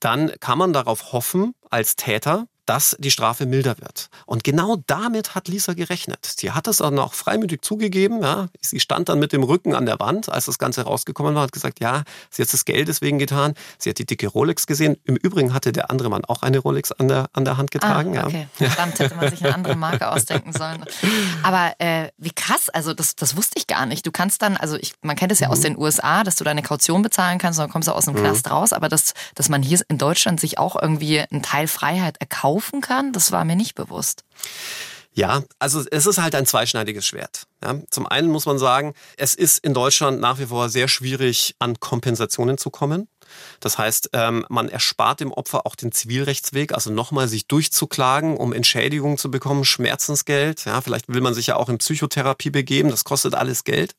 [0.00, 4.08] dann kann man darauf hoffen, als Täter, dass die Strafe milder wird.
[4.26, 6.24] Und genau damit hat Lisa gerechnet.
[6.24, 8.22] Sie hat es dann auch freimütig zugegeben.
[8.22, 8.48] Ja.
[8.60, 11.52] Sie stand dann mit dem Rücken an der Wand, als das Ganze rausgekommen war, hat
[11.52, 13.54] gesagt, ja, sie hat das Geld deswegen getan.
[13.78, 14.96] Sie hat die dicke Rolex gesehen.
[15.04, 18.16] Im Übrigen hatte der andere Mann auch eine Rolex an der, an der Hand getragen.
[18.18, 18.48] Ah, okay.
[18.58, 18.68] Ja.
[18.74, 20.84] Verdammt, hätte man sich eine andere Marke ausdenken sollen.
[21.42, 24.06] Aber äh, wie krass, also das, das wusste ich gar nicht.
[24.06, 25.52] Du kannst dann, also ich, man kennt es ja mhm.
[25.52, 28.14] aus den USA, dass du deine Kaution bezahlen kannst und dann kommst du aus dem
[28.14, 28.20] mhm.
[28.20, 28.72] Knast raus.
[28.72, 32.80] Aber dass, dass man hier in Deutschland sich auch irgendwie einen Teil Freiheit erkauft, kaufen
[32.80, 33.12] kann?
[33.12, 34.24] Das war mir nicht bewusst.
[35.12, 37.44] Ja, also es ist halt ein zweischneidiges Schwert.
[37.62, 41.54] Ja, zum einen muss man sagen, es ist in Deutschland nach wie vor sehr schwierig,
[41.60, 43.08] an Kompensationen zu kommen.
[43.60, 48.52] Das heißt, ähm, man erspart dem Opfer auch den Zivilrechtsweg, also nochmal sich durchzuklagen, um
[48.52, 50.64] Entschädigung zu bekommen, Schmerzensgeld.
[50.64, 53.94] Ja, vielleicht will man sich ja auch in Psychotherapie begeben, das kostet alles Geld.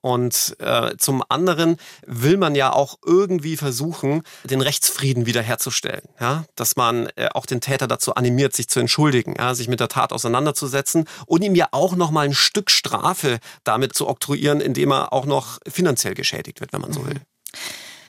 [0.00, 1.76] Und äh, zum anderen
[2.06, 6.02] will man ja auch irgendwie versuchen, den Rechtsfrieden wiederherzustellen.
[6.20, 6.44] Ja?
[6.54, 9.54] Dass man äh, auch den Täter dazu animiert, sich zu entschuldigen, ja?
[9.54, 14.08] sich mit der Tat auseinanderzusetzen und ihm ja auch nochmal ein Stück Strafe damit zu
[14.08, 17.20] oktroyieren, indem er auch noch finanziell geschädigt wird, wenn man so will.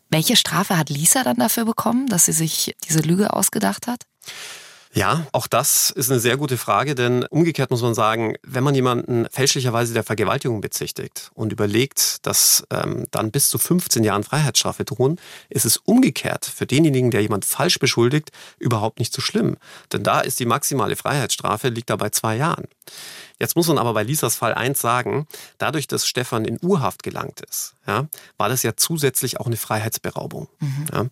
[0.09, 4.05] Welche Strafe hat Lisa dann dafür bekommen, dass sie sich diese Lüge ausgedacht hat?
[4.91, 8.73] Ja, auch das ist eine sehr gute Frage, denn umgekehrt muss man sagen, wenn man
[8.73, 14.85] jemanden fälschlicherweise der Vergewaltigung bezichtigt und überlegt, dass ähm, dann bis zu 15 Jahren Freiheitsstrafe
[14.85, 15.19] drohen,
[15.49, 19.57] ist es umgekehrt für denjenigen, der jemand falsch beschuldigt, überhaupt nicht so schlimm.
[19.93, 22.65] Denn da ist die maximale Freiheitsstrafe, liegt da bei zwei Jahren.
[23.39, 27.39] Jetzt muss man aber bei Lisas Fall eins sagen, dadurch, dass Stefan in Urhaft gelangt
[27.41, 30.49] ist, ja, war das ja zusätzlich auch eine Freiheitsberaubung.
[30.59, 30.85] Mhm.
[30.93, 31.05] Ja,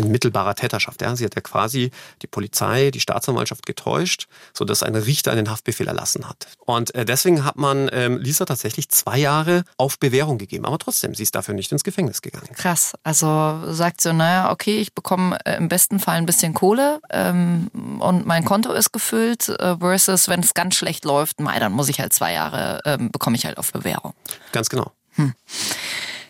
[0.00, 1.02] in mittelbarer Täterschaft.
[1.02, 1.14] Ja.
[1.14, 1.90] Sie hat ja quasi
[2.22, 6.46] die Polizei, die Staatsanwaltschaft getäuscht, sodass ein Richter einen Haftbefehl erlassen hat.
[6.64, 10.64] Und äh, deswegen hat man ähm, Lisa tatsächlich zwei Jahre auf Bewährung gegeben.
[10.64, 12.48] Aber trotzdem, sie ist dafür nicht ins Gefängnis gegangen.
[12.54, 12.94] Krass.
[13.02, 17.68] Also sagt sie, naja, okay, ich bekomme äh, im besten Fall ein bisschen Kohle ähm,
[18.00, 21.88] und mein Konto ist gefüllt, äh, versus wenn es ganz schlecht läuft, Mai, dann muss
[21.88, 24.14] ich halt zwei Jahre, ähm, bekomme ich halt auf Bewährung.
[24.52, 24.92] Ganz genau.
[25.14, 25.34] Hm.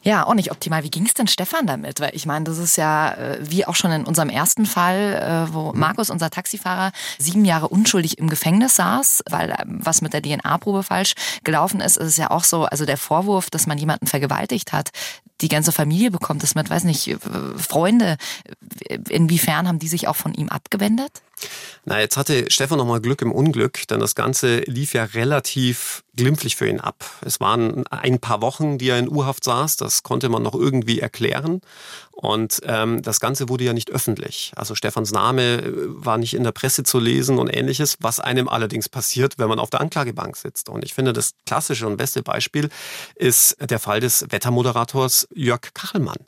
[0.02, 0.82] Ja, auch nicht optimal.
[0.82, 2.00] Wie ging es denn Stefan damit?
[2.00, 5.52] Weil ich meine, das ist ja äh, wie auch schon in unserem ersten Fall, äh,
[5.52, 5.78] wo mhm.
[5.78, 10.82] Markus, unser Taxifahrer, sieben Jahre unschuldig im Gefängnis saß, weil ähm, was mit der DNA-Probe
[10.82, 11.12] falsch
[11.44, 14.88] gelaufen ist, ist es ja auch so, also der Vorwurf, dass man jemanden vergewaltigt hat,
[15.40, 17.18] die ganze Familie bekommt es mit, weiß nicht, äh,
[17.56, 18.16] Freunde,
[19.08, 21.22] inwiefern haben die sich auch von ihm abgewendet?
[21.84, 26.56] Na, jetzt hatte Stefan nochmal Glück im Unglück, denn das Ganze lief ja relativ glimpflich
[26.56, 27.04] für ihn ab.
[27.24, 31.00] Es waren ein paar Wochen, die er in U-Haft saß, das konnte man noch irgendwie
[31.00, 31.62] erklären.
[32.20, 34.52] Und ähm, das Ganze wurde ja nicht öffentlich.
[34.54, 38.46] Also Stefans Name äh, war nicht in der Presse zu lesen und ähnliches, was einem
[38.46, 40.68] allerdings passiert, wenn man auf der Anklagebank sitzt.
[40.68, 42.68] Und ich finde, das klassische und beste Beispiel
[43.14, 46.18] ist der Fall des Wettermoderators Jörg Kachelmann.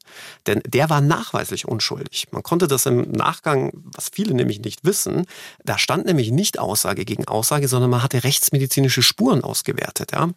[0.47, 2.29] Denn der war nachweislich unschuldig.
[2.31, 5.27] Man konnte das im Nachgang, was viele nämlich nicht wissen,
[5.63, 10.13] da stand nämlich nicht Aussage gegen Aussage, sondern man hatte rechtsmedizinische Spuren ausgewertet.
[10.13, 10.31] Ja.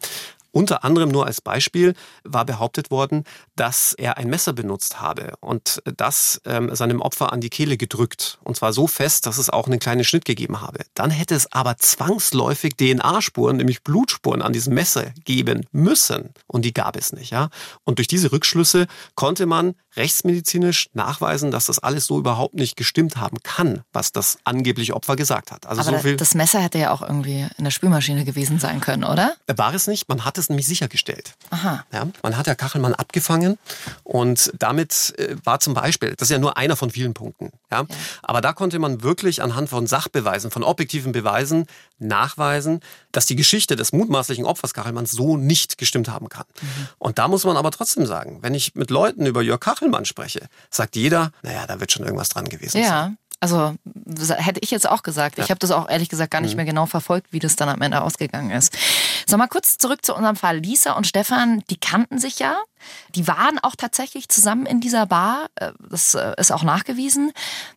[0.56, 1.92] Unter anderem nur als Beispiel
[2.24, 3.24] war behauptet worden,
[3.56, 8.38] dass er ein Messer benutzt habe und das ähm, seinem Opfer an die Kehle gedrückt.
[8.42, 10.78] Und zwar so fest, dass es auch einen kleinen Schnitt gegeben habe.
[10.94, 16.30] Dann hätte es aber zwangsläufig DNA-Spuren, nämlich Blutspuren an diesem Messer geben müssen.
[16.46, 17.32] Und die gab es nicht.
[17.32, 17.50] Ja?
[17.84, 23.16] Und durch diese Rückschlüsse konnte man rechtsmedizinisch nachweisen, dass das alles so überhaupt nicht gestimmt
[23.16, 25.66] haben kann, was das angebliche Opfer gesagt hat.
[25.66, 28.80] Also aber so viel das Messer hätte ja auch irgendwie in der Spülmaschine gewesen sein
[28.80, 29.34] können, oder?
[29.46, 30.08] War es nicht.
[30.08, 31.34] Man hat es nämlich sichergestellt.
[31.50, 31.84] Aha.
[31.92, 33.58] Ja, man hat ja Kachelmann abgefangen
[34.04, 37.80] und damit äh, war zum Beispiel, das ist ja nur einer von vielen Punkten, ja?
[37.80, 37.86] ja.
[38.22, 41.66] aber da konnte man wirklich anhand von Sachbeweisen, von objektiven Beweisen
[41.98, 42.80] nachweisen,
[43.12, 46.44] dass die Geschichte des mutmaßlichen Opfers Kachelmanns so nicht gestimmt haben kann.
[46.60, 46.88] Mhm.
[46.98, 50.48] Und da muss man aber trotzdem sagen, wenn ich mit Leuten über Jörg Kachelmann spreche,
[50.70, 52.88] sagt jeder, naja, da wird schon irgendwas dran gewesen ja.
[52.88, 53.18] sein.
[53.46, 53.74] Also
[54.34, 55.38] hätte ich jetzt auch gesagt.
[55.38, 55.44] Ja.
[55.44, 56.56] Ich habe das auch ehrlich gesagt gar nicht mhm.
[56.56, 58.76] mehr genau verfolgt, wie das dann am Ende ausgegangen ist.
[59.26, 60.58] So, mal kurz zurück zu unserem Fall.
[60.58, 62.56] Lisa und Stefan, die kannten sich ja.
[63.14, 65.46] Die waren auch tatsächlich zusammen in dieser Bar.
[65.56, 67.32] Äh, das äh, ist auch nachgewiesen.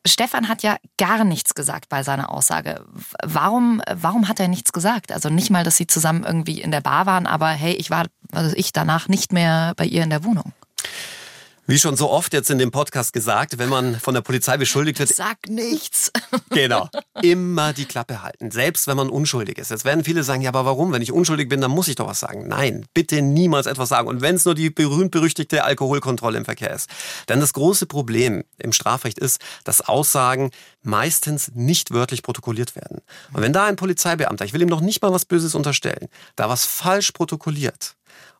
[0.05, 2.83] Stefan hat ja gar nichts gesagt bei seiner Aussage.
[3.23, 5.11] Warum, warum hat er nichts gesagt?
[5.11, 8.05] Also nicht mal, dass sie zusammen irgendwie in der Bar waren, aber hey, ich war,
[8.31, 10.53] also ich danach nicht mehr bei ihr in der Wohnung.
[11.69, 14.97] Wie schon so oft jetzt in dem Podcast gesagt, wenn man von der Polizei beschuldigt
[14.97, 15.13] wird.
[15.13, 16.11] Sag nichts.
[16.49, 16.89] Genau.
[17.21, 18.49] Immer die Klappe halten.
[18.49, 19.69] Selbst wenn man unschuldig ist.
[19.69, 20.91] Jetzt werden viele sagen, ja, aber warum?
[20.91, 22.47] Wenn ich unschuldig bin, dann muss ich doch was sagen.
[22.47, 24.07] Nein, bitte niemals etwas sagen.
[24.07, 26.89] Und wenn es nur die berühmt-berüchtigte Alkoholkontrolle im Verkehr ist.
[27.29, 30.49] Denn das große Problem im Strafrecht ist, dass Aussagen
[30.81, 33.01] meistens nicht wörtlich protokolliert werden.
[33.31, 36.49] Und wenn da ein Polizeibeamter, ich will ihm noch nicht mal was Böses unterstellen, da
[36.49, 37.95] was falsch protokolliert,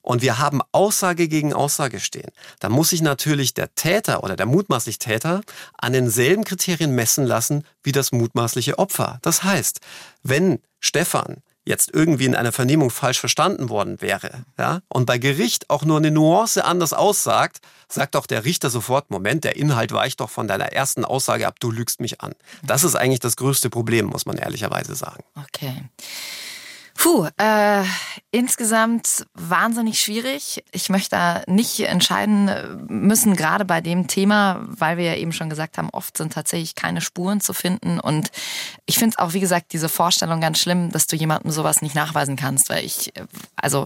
[0.10, 4.48] und wir haben Aussage gegen Aussage stehen, dann muss sich natürlich der Täter oder der
[4.48, 5.42] mutmaßliche Täter
[5.78, 9.20] an denselben Kriterien messen lassen wie das mutmaßliche Opfer.
[9.22, 9.82] Das heißt,
[10.24, 15.70] wenn Stefan jetzt irgendwie in einer Vernehmung falsch verstanden worden wäre, ja, und bei Gericht
[15.70, 20.22] auch nur eine Nuance anders aussagt, sagt doch der Richter sofort, Moment, der Inhalt weicht
[20.22, 22.34] doch von deiner ersten Aussage ab, du lügst mich an.
[22.64, 25.24] Das ist eigentlich das größte Problem, muss man ehrlicherweise sagen.
[25.36, 25.84] Okay.
[27.02, 27.86] Puh, äh,
[28.30, 30.66] insgesamt wahnsinnig schwierig.
[30.74, 32.52] Ich möchte da nicht entscheiden
[32.90, 36.76] müssen, gerade bei dem Thema, weil wir ja eben schon gesagt haben, oft sind tatsächlich
[36.76, 38.02] keine Spuren zu finden.
[38.02, 38.32] Und
[38.86, 41.96] ich finde es auch, wie gesagt, diese Vorstellung ganz schlimm, dass du jemandem sowas nicht
[41.96, 43.14] nachweisen kannst, weil ich,
[43.56, 43.86] also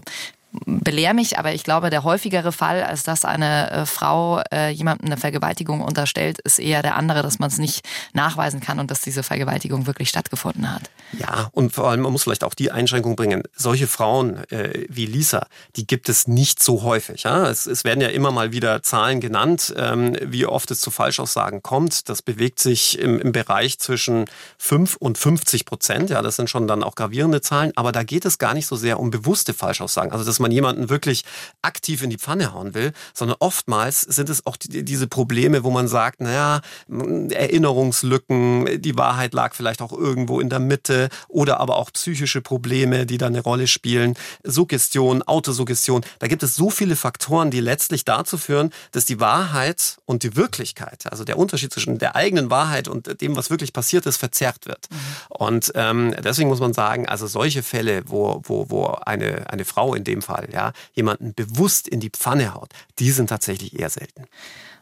[0.66, 5.06] belehr mich, aber ich glaube, der häufigere Fall, als dass eine äh, Frau äh, jemandem
[5.06, 9.00] eine Vergewaltigung unterstellt, ist eher der andere, dass man es nicht nachweisen kann und dass
[9.00, 10.82] diese Vergewaltigung wirklich stattgefunden hat.
[11.18, 13.42] Ja, und vor allem, man muss vielleicht auch die Einschränkung bringen.
[13.56, 15.46] Solche Frauen äh, wie Lisa,
[15.76, 17.24] die gibt es nicht so häufig.
[17.24, 17.48] Ja?
[17.48, 21.62] Es, es werden ja immer mal wieder Zahlen genannt, ähm, wie oft es zu Falschaussagen
[21.62, 22.08] kommt.
[22.08, 24.26] Das bewegt sich im, im Bereich zwischen
[24.58, 26.10] 5 und 50 Prozent.
[26.10, 27.72] Ja, das sind schon dann auch gravierende Zahlen.
[27.76, 30.12] Aber da geht es gar nicht so sehr um bewusste Falschaussagen.
[30.12, 31.24] Also, dass man jemanden wirklich
[31.62, 35.70] aktiv in die Pfanne hauen will, sondern oftmals sind es auch die, diese Probleme, wo
[35.70, 41.76] man sagt, naja, Erinnerungslücken, die Wahrheit lag vielleicht auch irgendwo in der Mitte oder aber
[41.76, 46.04] auch psychische Probleme, die da eine Rolle spielen, Suggestion, Autosuggestion.
[46.18, 50.36] Da gibt es so viele Faktoren, die letztlich dazu führen, dass die Wahrheit und die
[50.36, 54.66] Wirklichkeit, also der Unterschied zwischen der eigenen Wahrheit und dem, was wirklich passiert ist, verzerrt
[54.66, 54.88] wird.
[54.90, 54.96] Mhm.
[55.30, 59.94] Und ähm, deswegen muss man sagen, also solche Fälle, wo, wo, wo eine, eine Frau
[59.94, 63.90] in dem Fall Fall, ja, jemanden bewusst in die Pfanne haut, die sind tatsächlich eher
[63.90, 64.24] selten.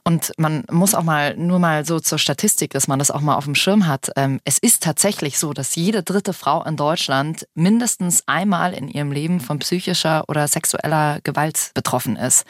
[0.04, 3.36] Und man muss auch mal nur mal so zur Statistik, dass man das auch mal
[3.36, 4.10] auf dem Schirm hat.
[4.16, 9.12] Ähm, es ist tatsächlich so, dass jede dritte Frau in Deutschland mindestens einmal in ihrem
[9.12, 12.44] Leben von psychischer oder sexueller Gewalt betroffen ist.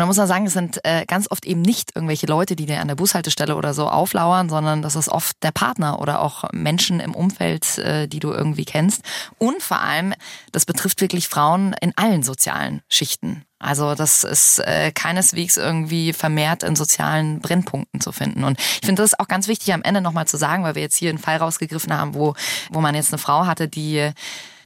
[0.00, 2.64] Und da muss man sagen, es sind äh, ganz oft eben nicht irgendwelche Leute, die
[2.64, 6.44] dir an der Bushaltestelle oder so auflauern, sondern das ist oft der Partner oder auch
[6.54, 9.02] Menschen im Umfeld, äh, die du irgendwie kennst.
[9.36, 10.14] Und vor allem,
[10.52, 13.44] das betrifft wirklich Frauen in allen sozialen Schichten.
[13.58, 18.44] Also das ist äh, keineswegs irgendwie vermehrt in sozialen Brennpunkten zu finden.
[18.44, 20.96] Und ich finde das auch ganz wichtig am Ende nochmal zu sagen, weil wir jetzt
[20.96, 22.32] hier einen Fall rausgegriffen haben, wo,
[22.70, 24.12] wo man jetzt eine Frau hatte, die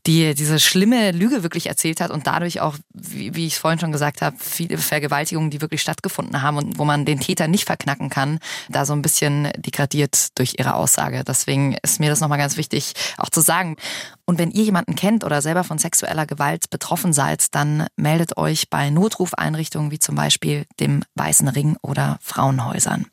[0.06, 3.92] die diese schlimme Lüge wirklich erzählt hat und dadurch auch, wie, wie ich vorhin schon
[3.92, 8.10] gesagt habe, viele Vergewaltigungen, die wirklich stattgefunden haben und wo man den Täter nicht verknacken
[8.10, 8.38] kann,
[8.68, 11.24] da so ein bisschen degradiert durch ihre Aussage.
[11.26, 13.76] Deswegen ist mir das nochmal ganz wichtig auch zu sagen.
[14.26, 18.68] Und wenn ihr jemanden kennt oder selber von sexueller Gewalt betroffen seid, dann meldet euch
[18.68, 23.06] bei Notrufeinrichtungen wie zum Beispiel dem Weißen Ring oder Frauenhäusern.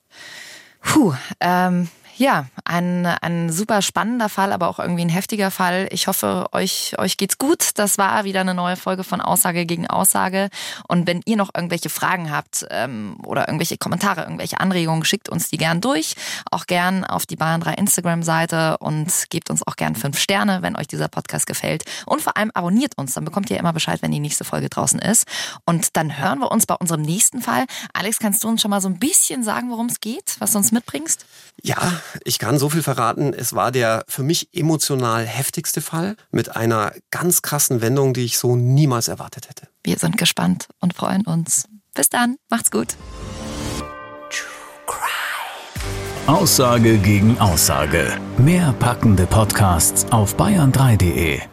[0.81, 1.87] Puh, ähm,
[2.17, 5.87] ja, ein, ein super spannender Fall, aber auch irgendwie ein heftiger Fall.
[5.91, 7.71] Ich hoffe, euch, euch geht's gut.
[7.75, 10.49] Das war wieder eine neue Folge von Aussage gegen Aussage.
[10.87, 15.49] Und wenn ihr noch irgendwelche Fragen habt ähm, oder irgendwelche Kommentare, irgendwelche Anregungen, schickt uns
[15.49, 16.15] die gern durch.
[16.49, 20.75] Auch gern auf die Bayern 3 Instagram-Seite und gebt uns auch gern fünf Sterne, wenn
[20.75, 21.83] euch dieser Podcast gefällt.
[22.05, 24.99] Und vor allem abonniert uns, dann bekommt ihr immer Bescheid, wenn die nächste Folge draußen
[24.99, 25.27] ist.
[25.65, 27.65] Und dann hören wir uns bei unserem nächsten Fall.
[27.93, 30.57] Alex, kannst du uns schon mal so ein bisschen sagen, worum es geht, was du
[30.57, 31.25] uns mitbringst?
[31.63, 33.33] Ja, ich kann so viel verraten.
[33.33, 38.37] Es war der für mich emotional heftigste Fall mit einer ganz krassen Wendung, die ich
[38.37, 39.67] so niemals erwartet hätte.
[39.83, 41.65] Wir sind gespannt und freuen uns.
[41.93, 42.95] Bis dann, macht's gut.
[46.27, 48.17] Aussage gegen Aussage.
[48.37, 51.50] Mehr packende Podcasts auf bayern3.de.